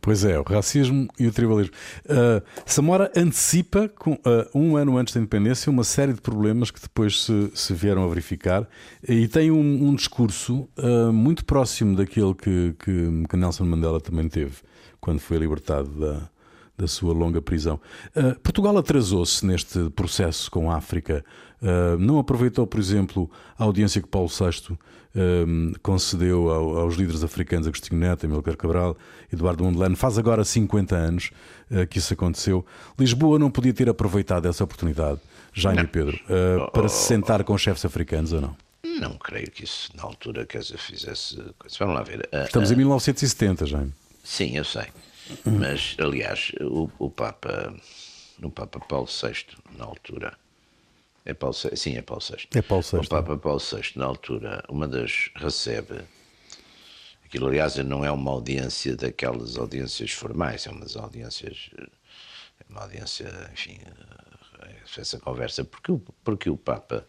[0.04, 1.74] Pois é, o racismo e o tribalismo.
[2.04, 4.20] Uh, Samora antecipa, com, uh,
[4.54, 8.08] um ano antes da independência, uma série de problemas que depois se, se vieram a
[8.10, 8.68] verificar
[9.08, 14.28] e tem um, um discurso uh, muito próximo daquele que, que, que, Nelson Mandela também
[14.28, 14.58] teve
[15.00, 16.30] quando foi libertado da,
[16.78, 17.80] da sua longa prisão.
[18.42, 21.24] Portugal atrasou-se neste processo com a África
[21.64, 27.24] Uh, não aproveitou, por exemplo, a audiência que Paulo VI uh, concedeu ao, aos líderes
[27.24, 28.98] africanos Agostinho Neto, Amílcar Cabral,
[29.32, 29.96] Eduardo Mondlane.
[29.96, 31.32] Faz agora 50 anos
[31.72, 32.66] uh, que isso aconteceu.
[33.00, 35.22] Lisboa não podia ter aproveitado essa oportunidade,
[35.54, 36.20] Jaime e Pedro,
[36.74, 38.58] para se sentar com os chefes africanos ou não?
[39.00, 41.38] Não creio que isso, na altura, quer dizer, fizesse.
[41.80, 42.28] Vamos lá ver.
[42.46, 43.94] Estamos em 1970, Jaime.
[44.22, 44.88] Sim, eu sei.
[45.46, 47.74] Mas, aliás, o, o Papa,
[48.42, 49.46] o Papa Paulo VI,
[49.78, 50.38] na altura,
[51.26, 52.48] é Paulo VI, sim, é Paulo VI.
[52.58, 52.98] É Paulo VI.
[52.98, 56.02] O Papa Paulo VI, na altura, uma das recebe.
[57.26, 61.70] Aquilo, aliás, não é uma audiência daquelas audiências formais, é umas audiências.
[62.60, 63.80] É uma audiência, enfim,
[64.62, 67.08] é essa conversa, porque, porque o Papa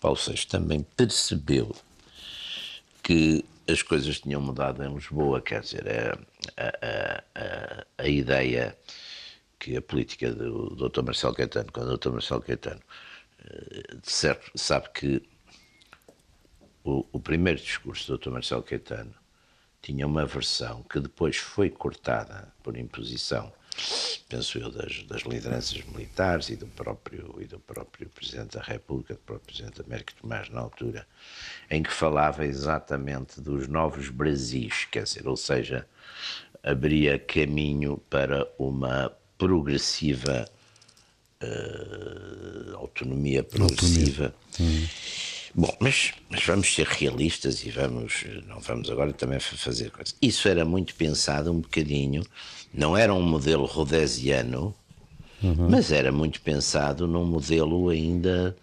[0.00, 1.74] Paulo VI também percebeu
[3.10, 5.84] que as coisas tinham mudado em Lisboa, quer dizer,
[6.56, 8.78] a, a, a, a ideia
[9.58, 11.02] que a política do Dr.
[11.02, 12.12] Marcelo Caetano, quando o Dr.
[12.12, 12.80] Marcelo Caetano
[14.00, 15.28] de certo, sabe que
[16.84, 18.30] o, o, primeiro discurso do Dr.
[18.30, 19.12] Marcelo Caetano
[19.82, 23.52] tinha uma versão que depois foi cortada por imposição,
[24.28, 29.14] penso eu, das, das lideranças militares e do próprio e do próprio Presidente da República,
[29.14, 31.06] do próprio Presidente Américo Tomás na altura,
[31.70, 35.86] em que falava exatamente dos novos Brasis, quer dizer, ou seja,
[36.62, 40.48] abria caminho para uma progressiva
[41.42, 44.34] uh, autonomia progressiva.
[44.58, 44.84] Autonomia.
[44.84, 45.29] Hum.
[45.54, 50.14] Bom, mas, mas vamos ser realistas e vamos, não vamos agora também fazer coisas.
[50.22, 52.24] Isso era muito pensado um bocadinho,
[52.72, 54.74] não era um modelo rodesiano,
[55.42, 55.68] uhum.
[55.68, 58.56] mas era muito pensado num modelo ainda,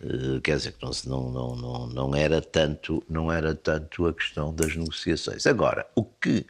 [0.00, 4.54] uh, quer dizer, que não, não, não, não, era tanto, não era tanto a questão
[4.54, 5.44] das negociações.
[5.44, 6.46] Agora, o que,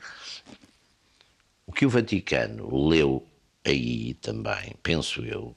[1.67, 3.27] o que o Vaticano leu
[3.65, 5.55] aí também, penso eu,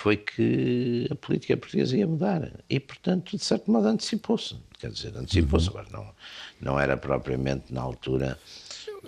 [0.00, 2.50] foi que a política portuguesa ia mudar.
[2.70, 4.56] E, portanto, de certo modo, antecipou-se.
[4.78, 5.68] Quer dizer, antecipou-se.
[5.68, 5.78] Uhum.
[5.78, 6.06] Agora, não,
[6.58, 8.38] não era propriamente na altura.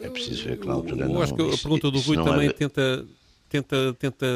[0.03, 1.23] É preciso ver que na altura Eu não.
[1.23, 2.55] acho que a pergunta do Rui também era...
[2.55, 3.07] tenta.
[3.49, 4.27] Tenta, tenta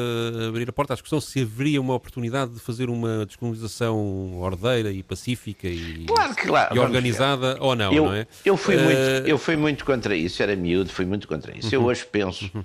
[0.47, 5.01] abrir a porta à discussão se haveria uma oportunidade de fazer uma descolonização ordeira e
[5.01, 8.27] pacífica e, claro que, claro, e organizada ou não, eu, não é?
[8.45, 8.79] Eu fui, uh...
[8.79, 11.65] muito, eu fui muito contra isso, era miúdo, fui muito contra isso.
[11.69, 11.73] Uhum.
[11.73, 12.63] Eu hoje penso uhum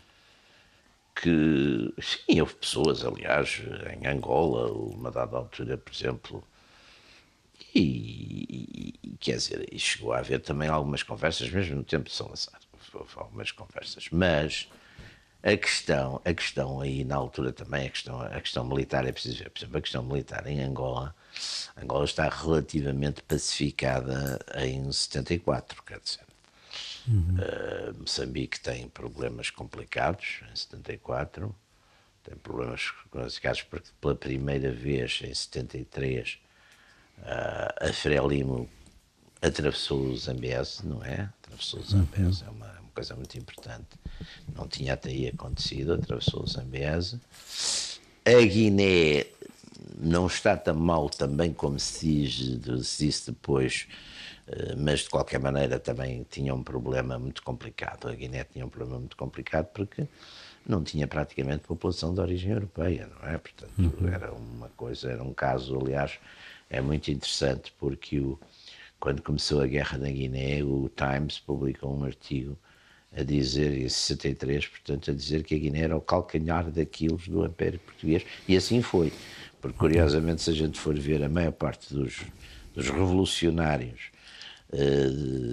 [1.22, 3.62] que, sim, houve pessoas, aliás,
[3.96, 6.44] em Angola, uma dada altura, por exemplo,
[7.72, 12.14] e, e, quer dizer, e chegou a haver também algumas conversas, mesmo no tempo de
[12.14, 12.60] Salazar,
[12.92, 14.68] houve algumas conversas, mas
[15.44, 19.38] a questão, a questão aí na altura também, a questão, a questão militar, é preciso
[19.38, 21.14] ver, por exemplo, a questão militar em Angola,
[21.80, 26.31] Angola está relativamente pacificada em 74, quer dizer,
[27.06, 27.36] Uhum.
[27.36, 31.54] Uh, Moçambique tem problemas complicados em 74,
[32.22, 36.38] tem problemas classificados porque pela primeira vez em 73
[37.18, 38.68] uh, a Frelimo
[39.40, 41.28] atravessou o Zambese, não é?
[41.42, 42.48] Atravessou o Zambese, uhum.
[42.48, 43.88] é uma, uma, coisa muito importante.
[44.54, 47.20] Não tinha até aí acontecido, atravessou o Zambese.
[48.24, 49.26] A Guiné
[49.98, 53.88] não está tão mal também como se, diz, se disse depois
[54.76, 58.08] mas de qualquer maneira também tinha um problema muito complicado.
[58.08, 60.06] A Guiné tinha um problema muito complicado porque
[60.66, 63.38] não tinha praticamente população de origem europeia, não é?
[63.38, 64.08] Portanto, uhum.
[64.08, 66.18] era uma coisa, era um caso, aliás,
[66.70, 68.38] é muito interessante porque o,
[68.98, 72.56] quando começou a guerra na Guiné, o Times publicou um artigo
[73.14, 77.44] a dizer, em 63, portanto, a dizer que a Guiné era o calcanhar daqueles do
[77.44, 79.12] Império Português, e assim foi.
[79.60, 82.22] Porque, curiosamente, se a gente for ver a maior parte dos,
[82.74, 84.10] dos revolucionários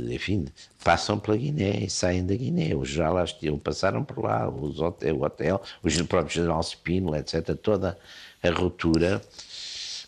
[0.10, 0.46] enfim,
[0.84, 2.76] passam pela Guiné e saem da Guiné.
[2.76, 3.26] Os já lá
[3.64, 7.56] passaram por lá, os hotel, o hotel, os próprios General Spínola, etc.
[7.56, 7.98] Toda,
[8.42, 9.22] a ruptura,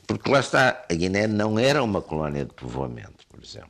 [0.08, 3.70] porque lá está, a Guiné não era uma colónia de povoamento, por exemplo.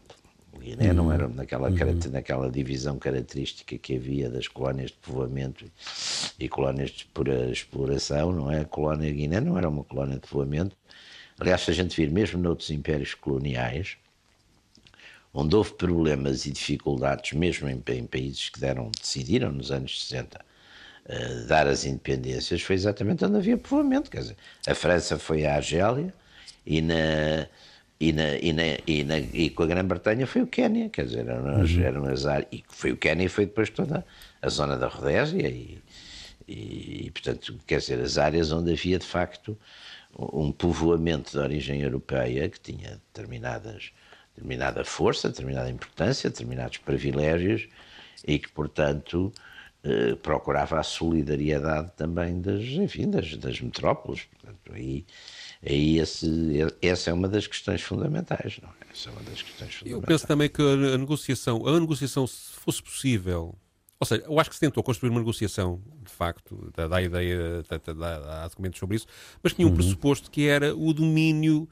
[0.53, 0.93] A Guiné uhum.
[0.93, 1.99] não era naquela, uhum.
[2.11, 5.65] naquela divisão característica que havia das colónias de povoamento
[6.39, 7.07] e colónias de
[7.51, 8.61] exploração, não é?
[8.61, 10.75] A colónia Guiné não era uma colónia de povoamento.
[11.39, 13.97] Aliás, se a gente vir mesmo noutros impérios coloniais,
[15.33, 20.37] onde houve problemas e dificuldades, mesmo em, em países que deram, decidiram nos anos 60
[20.37, 20.43] uh,
[21.05, 24.09] eh, dar as independências, foi exatamente onde havia povoamento.
[24.09, 26.13] Quer dizer, a França foi à Argélia
[26.65, 27.47] e na.
[28.03, 31.19] E, na, e, na, e, na, e com a Grã-Bretanha foi o Quénia, quer dizer,
[31.19, 31.83] eram, as, uhum.
[31.83, 34.03] eram as áreas, e foi o Quénia e foi depois toda
[34.41, 35.77] a zona da Rodésia e,
[36.47, 39.55] e, e, portanto, quer dizer, as áreas onde havia de facto
[40.17, 43.91] um povoamento de origem europeia que tinha determinadas
[44.41, 47.67] determinada força, determinada importância, determinados privilégios
[48.27, 49.31] e que, portanto,
[49.83, 54.23] eh, procurava a solidariedade também das, enfim, das, das metrópoles.
[54.23, 55.05] Portanto, aí,
[55.63, 56.27] aí esse,
[56.81, 58.91] essa é uma das questões fundamentais, não é?
[58.91, 59.91] Essa é uma das questões fundamentais.
[59.91, 63.55] Eu penso também que a negociação, a negociação, se fosse possível,
[63.99, 67.63] ou seja, eu acho que se tentou construir uma negociação, de facto, dá, dá ideia,
[67.69, 69.05] dá, dá, há documentos sobre isso,
[69.43, 69.75] mas tinha um uhum.
[69.75, 71.69] pressuposto que era o domínio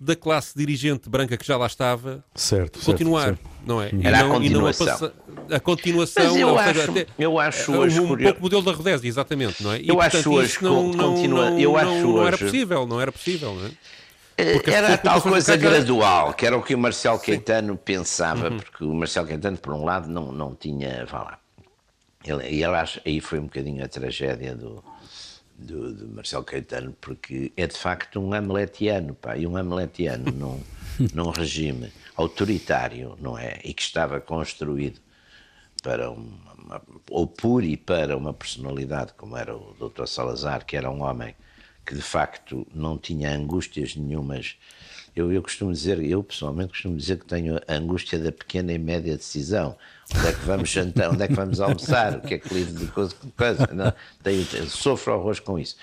[0.00, 3.66] da classe dirigente branca que já lá estava certo, continuar, certo, certo.
[3.66, 3.86] não é?
[4.02, 4.86] Era e não, a continuação.
[4.86, 8.16] E não a, a continuação, Mas eu acho, seja, até, eu acho um, hoje um
[8.16, 9.80] pouco modelo da Rodésia, exatamente, não é?
[9.80, 12.26] E, eu portanto, acho hoje não, não, continua, eu acho não, não hoje...
[12.26, 14.52] era possível, não era possível, não é?
[14.52, 17.80] Porque era tal coisa gradual, que era o que o Marcelo Caetano Sim.
[17.84, 18.58] pensava, uhum.
[18.58, 21.38] porque o Marcelo Caetano, por um lado, não, não tinha, vá lá,
[22.24, 24.82] ele, e aliás, aí foi um bocadinho a tragédia do,
[25.58, 30.62] do, do Marcelo Caetano, porque é de facto um hamletiano, pá, e um hamletiano num,
[31.12, 33.58] num regime autoritário, não é?
[33.64, 35.00] E que estava construído
[35.82, 40.06] para uma, uma, ou por e para uma personalidade como era o Dr.
[40.06, 41.34] Salazar, que era um homem
[41.84, 44.56] que de facto não tinha angústias nenhumas
[45.18, 48.78] eu, eu costumo dizer, eu pessoalmente costumo dizer que tenho a angústia da pequena e
[48.78, 49.76] média decisão.
[50.16, 52.72] Onde é que vamos jantar, onde é que vamos almoçar, o que é que livro
[52.72, 53.92] de coisa, coisa não,
[54.22, 55.76] tenho, sofro horrores com isso.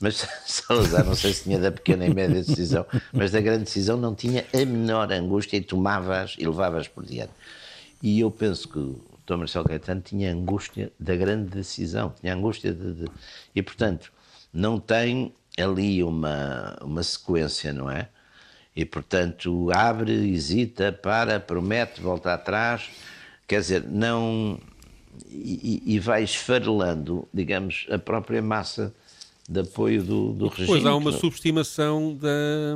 [0.00, 3.96] Mas Salazar, não sei se tinha da pequena e média decisão, mas da grande decisão
[3.96, 7.32] não tinha a menor angústia e tomava-as e levava-as por diante.
[8.00, 9.36] E eu penso que o Dr.
[9.36, 13.10] Marcelo Caetano tinha angústia da grande decisão, tinha angústia de, de
[13.54, 14.12] e portanto
[14.52, 18.08] não tem ali uma, uma sequência, não é?
[18.74, 22.88] e, portanto, abre, hesita, para, promete, volta atrás,
[23.52, 24.58] quer dizer, não.
[25.28, 28.94] E, e vai esfarelando, digamos, a própria massa
[29.46, 30.66] de apoio do, do regime.
[30.68, 32.74] Pois há uma subestimação da,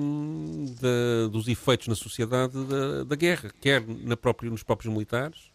[0.81, 5.51] da, dos efeitos na sociedade da, da guerra, quer na própria, nos próprios militares,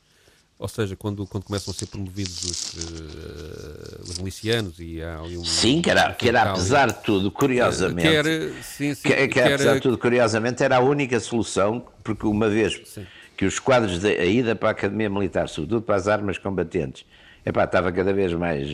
[0.58, 5.38] ou seja, quando, quando começam a ser promovidos os, uh, os milicianos e há ali
[5.38, 5.46] um.
[5.46, 8.08] Sim, que era, que era apesar de tudo, curiosamente.
[8.08, 11.86] Que era, sim, sim, que, que, era, apesar de tudo, curiosamente, era a única solução,
[12.04, 13.06] porque uma vez sim.
[13.42, 17.08] Que os quadros da ida para a Academia Militar, sobretudo para as armas combatentes,
[17.44, 18.68] epá, estava cada vez mais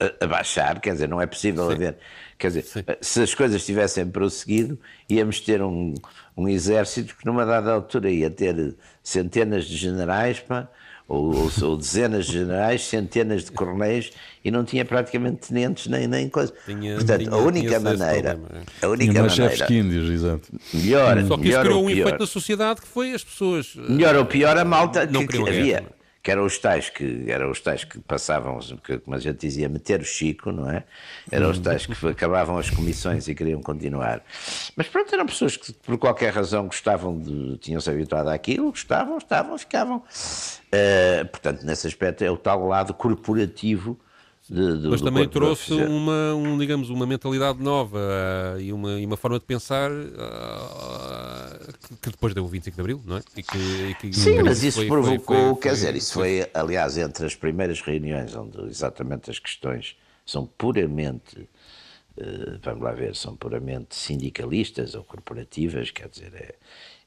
[0.00, 1.96] a, a baixar, quer dizer, não é possível haver.
[2.36, 2.82] Quer dizer, Sim.
[3.00, 4.76] se as coisas tivessem prosseguido,
[5.08, 5.94] íamos ter um,
[6.36, 10.68] um exército que numa dada altura ia ter centenas de generais, pá,
[11.08, 14.10] ou, ou, ou, dezenas de generais, centenas de coronéis
[14.44, 16.52] e não tinha praticamente tenentes nem, nem coisa.
[16.64, 18.34] Tinha, Portanto, tinha, a única maneira.
[18.34, 18.86] Problema, é.
[18.86, 19.72] A única tinha maneira.
[19.72, 20.48] índios, exato.
[20.74, 23.74] Melhor, Só que melhor isso criou um efeito na sociedade que foi as pessoas.
[23.76, 25.95] Melhor ou pior, a malta que, que havia.
[26.26, 28.58] Que eram os tais que eram os tais que passavam,
[29.04, 30.82] como a gente dizia, meter o Chico, não é?
[31.30, 34.20] Eram os tais que acabavam as comissões e queriam continuar.
[34.74, 39.56] Mas pronto, eram pessoas que por qualquer razão gostavam de, tinham-se habituado àquilo, gostavam, estavam,
[39.56, 39.98] ficavam.
[39.98, 43.96] Uh, portanto, nesse aspecto é o tal lado corporativo
[44.48, 49.04] de, de, Mas também trouxe uma, um, digamos, uma mentalidade nova uh, e, uma, e
[49.04, 53.22] uma forma de pensar uh, que, que, depois deu o 25 de Abril, não é?
[53.36, 56.48] E que, e que Sim, mas isso foi, provocou, foi, foi, quer dizer, isso foi,
[56.54, 61.40] aliás, entre as primeiras reuniões onde exatamente as questões são puramente,
[62.16, 66.54] uh, vamos lá ver, são puramente sindicalistas ou corporativas, quer dizer, é,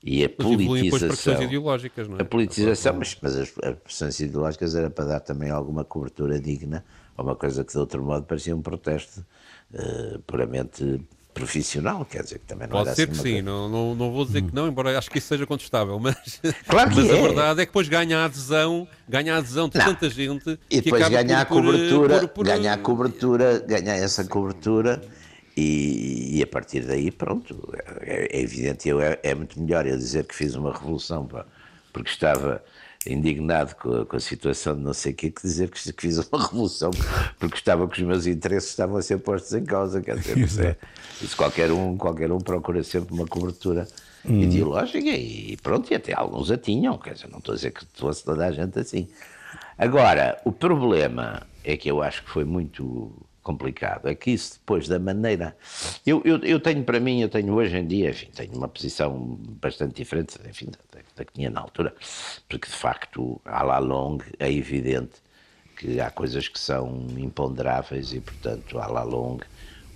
[0.03, 1.41] e a politização.
[1.41, 2.21] ideológicas, não é?
[2.21, 6.83] A politização, mas, mas as, as pressões ideológicas era para dar também alguma cobertura digna
[7.21, 9.25] uma coisa que de outro modo parecia um protesto
[9.73, 11.01] uh, puramente
[11.33, 14.25] profissional, quer dizer, que também não Pode ser assim que sim, não, não, não vou
[14.25, 17.17] dizer que não, embora acho que isso seja contestável, mas, claro mas é.
[17.17, 19.85] a verdade é que depois ganha a adesão, ganha a adesão de não.
[19.85, 25.01] tanta gente e depois ganha a cobertura, por, por, ganha a cobertura, ganha essa cobertura
[25.55, 29.97] e, e, a partir daí, pronto, é, é evidente, eu, é, é, muito melhor eu
[29.97, 31.27] dizer que fiz uma revolução,
[31.93, 32.63] porque estava
[33.05, 36.01] indignado com a, com a, situação de não sei o que, que dizer que, que,
[36.01, 36.91] fiz uma revolução
[37.39, 40.01] porque estava que os meus interesses estavam a ser postos em causa.
[40.01, 40.75] Quer dizer, isso, é,
[41.21, 43.87] isso qualquer, um, qualquer um procura sempre uma cobertura
[44.25, 44.41] hum.
[44.41, 46.97] ideológica e pronto, e até alguns a tinham.
[46.97, 49.07] Quer dizer, não estou a dizer que fosse toda a gente assim.
[49.77, 53.13] Agora, o problema é que eu acho que foi muito
[53.49, 54.07] complicado.
[54.07, 55.57] É que isso depois da maneira.
[56.05, 59.39] Eu, eu, eu tenho para mim, eu tenho hoje em dia, enfim, tenho uma posição
[59.59, 61.95] bastante diferente, enfim, da, da que tinha na altura,
[62.47, 65.13] porque de facto, à la longue, é evidente
[65.75, 69.45] que há coisas que são imponderáveis e, portanto, à la longue,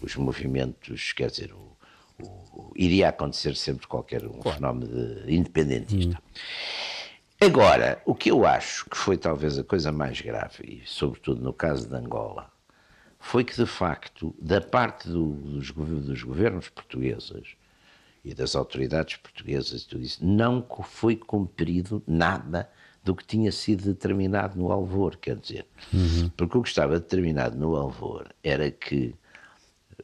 [0.01, 1.77] os movimentos, quer dizer, o,
[2.19, 4.57] o, iria acontecer sempre qualquer um claro.
[4.57, 6.17] fenómeno independentista.
[6.17, 7.45] Hum.
[7.45, 11.53] Agora, o que eu acho que foi talvez a coisa mais grave, e sobretudo no
[11.53, 12.52] caso de Angola,
[13.23, 17.55] foi que, de facto, da parte do, dos, dos, governos portugueses
[18.23, 22.69] e das autoridades portuguesas, tudo isso, não foi cumprido nada
[23.01, 25.65] do que tinha sido determinado no Alvor, quer dizer.
[25.93, 26.29] Uhum.
[26.35, 29.15] Porque o que estava determinado no Alvor era que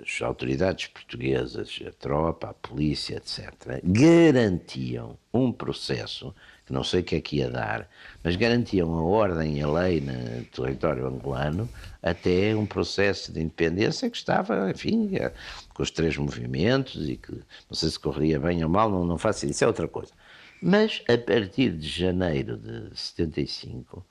[0.02, 6.34] as autoridades portuguesas, a tropa, a polícia, etc., garantiam um processo
[6.70, 7.90] que não sei o que é que ia dar,
[8.24, 11.68] mas garantiam a ordem e a lei no território angolano
[12.00, 15.34] até um processo de independência que estava, enfim, eh,
[15.74, 19.18] com os três movimentos e que não sei se correria bem ou mal, não, não
[19.18, 20.14] faço isso, é outra coisa.
[20.62, 24.06] Mas a partir de janeiro de 75,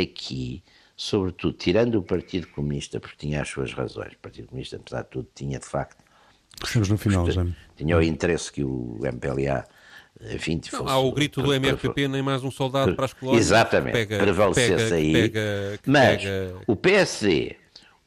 [0.00, 0.62] aqui,
[0.96, 5.08] sobretudo, tirando o Partido Comunista, porque tinha as suas razões, o Partido Comunista, apesar de
[5.08, 6.04] tudo, tinha de facto.
[6.62, 7.44] Estamos no final, já.
[7.76, 9.66] Tinha o interesse que o MPLA
[10.32, 13.46] enfim, não, há o grito do MRPP, nem mais um soldado para as colónias.
[13.46, 15.12] Exatamente, pega, prevalecesse aí.
[15.12, 16.56] Pega, mas pega...
[16.66, 17.56] o PSD,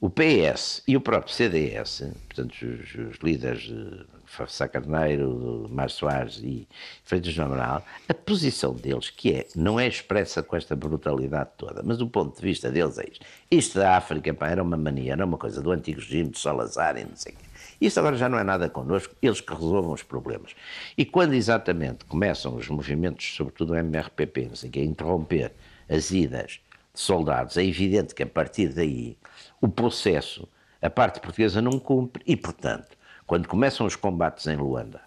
[0.01, 4.05] o PS e o próprio CDS, portanto, os, os líderes de
[4.47, 6.67] Sá Carneiro, Mar Soares e
[7.03, 11.81] Freitas do Amaral, a posição deles, que é, não é expressa com esta brutalidade toda,
[11.83, 13.25] mas do ponto de vista deles é isto.
[13.51, 16.97] Isto da África pá, era uma mania, era uma coisa do antigo regime de Salazar
[16.97, 17.48] e não sei o quê.
[17.79, 20.53] Isso agora já não é nada connosco, eles que resolvam os problemas.
[20.97, 25.53] E quando exatamente começam os movimentos, sobretudo o MRPP, não sei, a interromper
[25.87, 26.59] as idas
[26.93, 29.17] de soldados, é evidente que a partir daí
[29.61, 30.47] o processo,
[30.81, 35.01] a parte portuguesa não cumpre e, portanto, quando começam os combates em Luanda,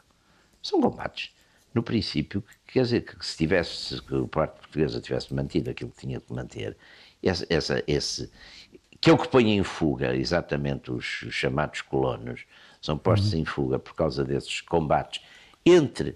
[0.62, 1.30] são combates,
[1.74, 6.06] no princípio, quer dizer, que se tivesse, que a parte portuguesa tivesse mantido aquilo que
[6.06, 6.76] tinha de manter,
[7.22, 8.30] essa, essa, esse,
[9.02, 12.44] que é o que põe em fuga exatamente os, os chamados colonos,
[12.80, 13.40] são postos uhum.
[13.40, 15.20] em fuga por causa desses combates
[15.66, 16.10] entre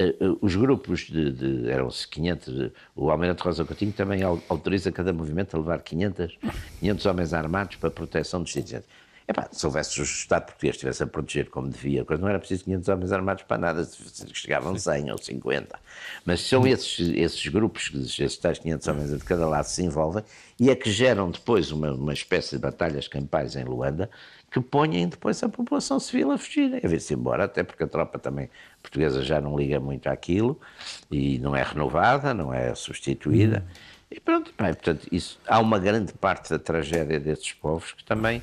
[0.00, 5.56] uh, os grupos de, de eram-se 500, o Almirante Rosa Coutinho também autoriza cada movimento
[5.56, 6.38] a levar 500,
[6.80, 8.88] 500 homens armados para proteção dos dirigentes.
[9.28, 12.62] Epá, se houvesse o Estado português estivesse a proteger como devia, coisa não era preciso
[12.64, 13.88] 500 homens armados para nada,
[14.32, 15.80] chegavam 100 ou 50.
[16.24, 20.22] Mas são esses, esses grupos, esses tais 500 homens de cada lado se envolvem
[20.60, 24.08] e é que geram depois uma, uma espécie de batalhas campais em Luanda
[24.48, 28.20] que ponham depois a população civil a fugir, a ver-se embora, até porque a tropa
[28.20, 28.48] também
[28.80, 30.58] portuguesa já não liga muito àquilo
[31.10, 33.64] e não é renovada, não é substituída.
[33.66, 33.96] Hum.
[34.08, 38.40] E pronto, bem, portanto, isso, há uma grande parte da tragédia desses povos que também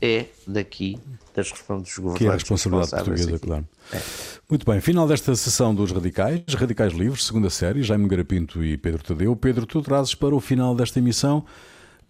[0.00, 0.98] é daqui
[1.34, 2.18] das dos governos.
[2.18, 3.46] Que é a responsabilidade portuguesa, aqui.
[3.46, 3.68] claro.
[3.92, 4.00] É.
[4.48, 9.02] Muito bem, final desta sessão dos Radicais, Radicais Livres, segunda série, Jaime Garapinto e Pedro
[9.02, 9.34] Tadeu.
[9.36, 11.44] Pedro, tu trazes para o final desta emissão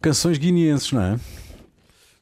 [0.00, 1.20] canções guineenses, não é?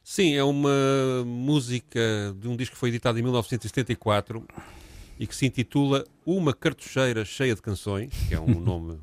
[0.03, 1.99] Sim, é uma música
[2.39, 4.45] de um disco que foi editado em 1974
[5.19, 8.99] e que se intitula Uma Cartucheira Cheia de Canções, que é um nome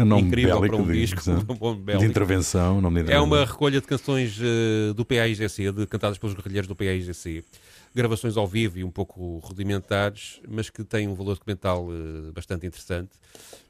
[0.00, 2.80] é um incrível para um de, disco de, de intervenção.
[2.80, 6.76] Nome de é uma recolha de canções uh, do PAIGC, de, cantadas pelos guerrilheiros do
[6.76, 7.44] PAIGC.
[7.94, 12.66] Gravações ao vivo e um pouco rudimentares, mas que têm um valor documental uh, bastante
[12.66, 13.10] interessante.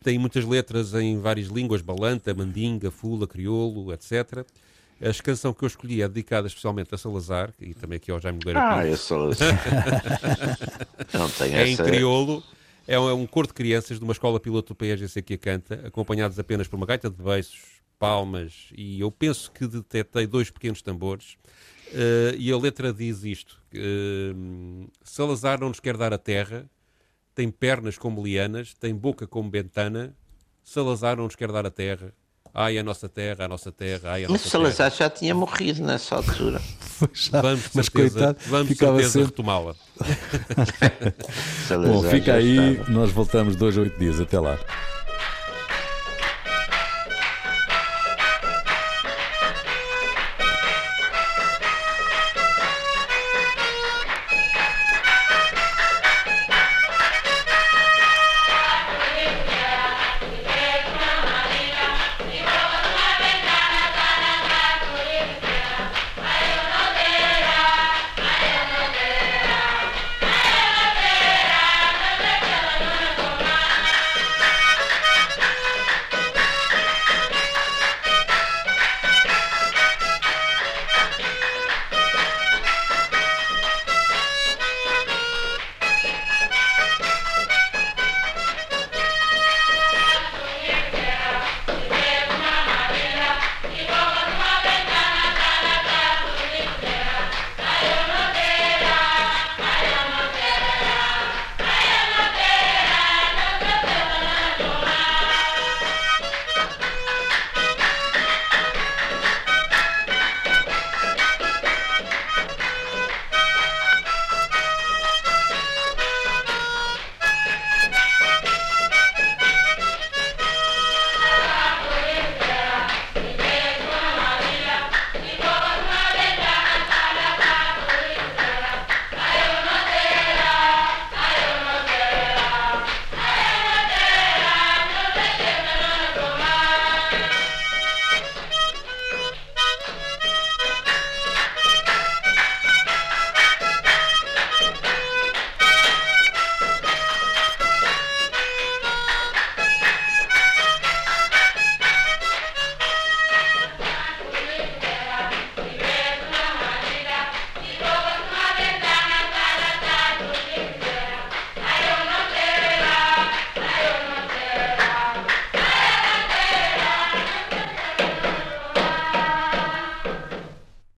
[0.02, 4.44] Tem muitas letras em várias línguas, balanta, mandinga, fula, crioulo, etc.,
[5.00, 8.40] a canção que eu escolhi é dedicada especialmente a Salazar e também aqui ao Jaime
[8.40, 9.30] Nogueira Ah, eu sou.
[11.14, 11.82] Não tenho é essa...
[11.82, 12.42] em crioulo.
[12.88, 15.38] É um, é um cor de crianças de uma escola piloto do PSGC que a
[15.38, 17.60] canta, acompanhados apenas por uma gaita de beiços,
[17.98, 21.36] palmas e eu penso que detetei dois pequenos tambores.
[21.88, 26.68] Uh, e a letra diz isto: uh, Salazar não nos quer dar a terra,
[27.34, 30.16] tem pernas como lianas, tem boca como bentana.
[30.64, 32.12] Salazar não nos quer dar a terra,
[32.54, 36.16] Ai, a nossa terra, a nossa terra, ai, a Mas Salazar já tinha morrido nessa
[36.16, 36.60] altura.
[37.12, 39.28] já, vamos, mas certeza, coitado, vamos ficava certeza sempre...
[39.28, 39.74] retomá-la.
[41.86, 42.90] Bom, fica aí, estava.
[42.90, 44.20] nós voltamos dois a oito dias.
[44.20, 44.58] Até lá.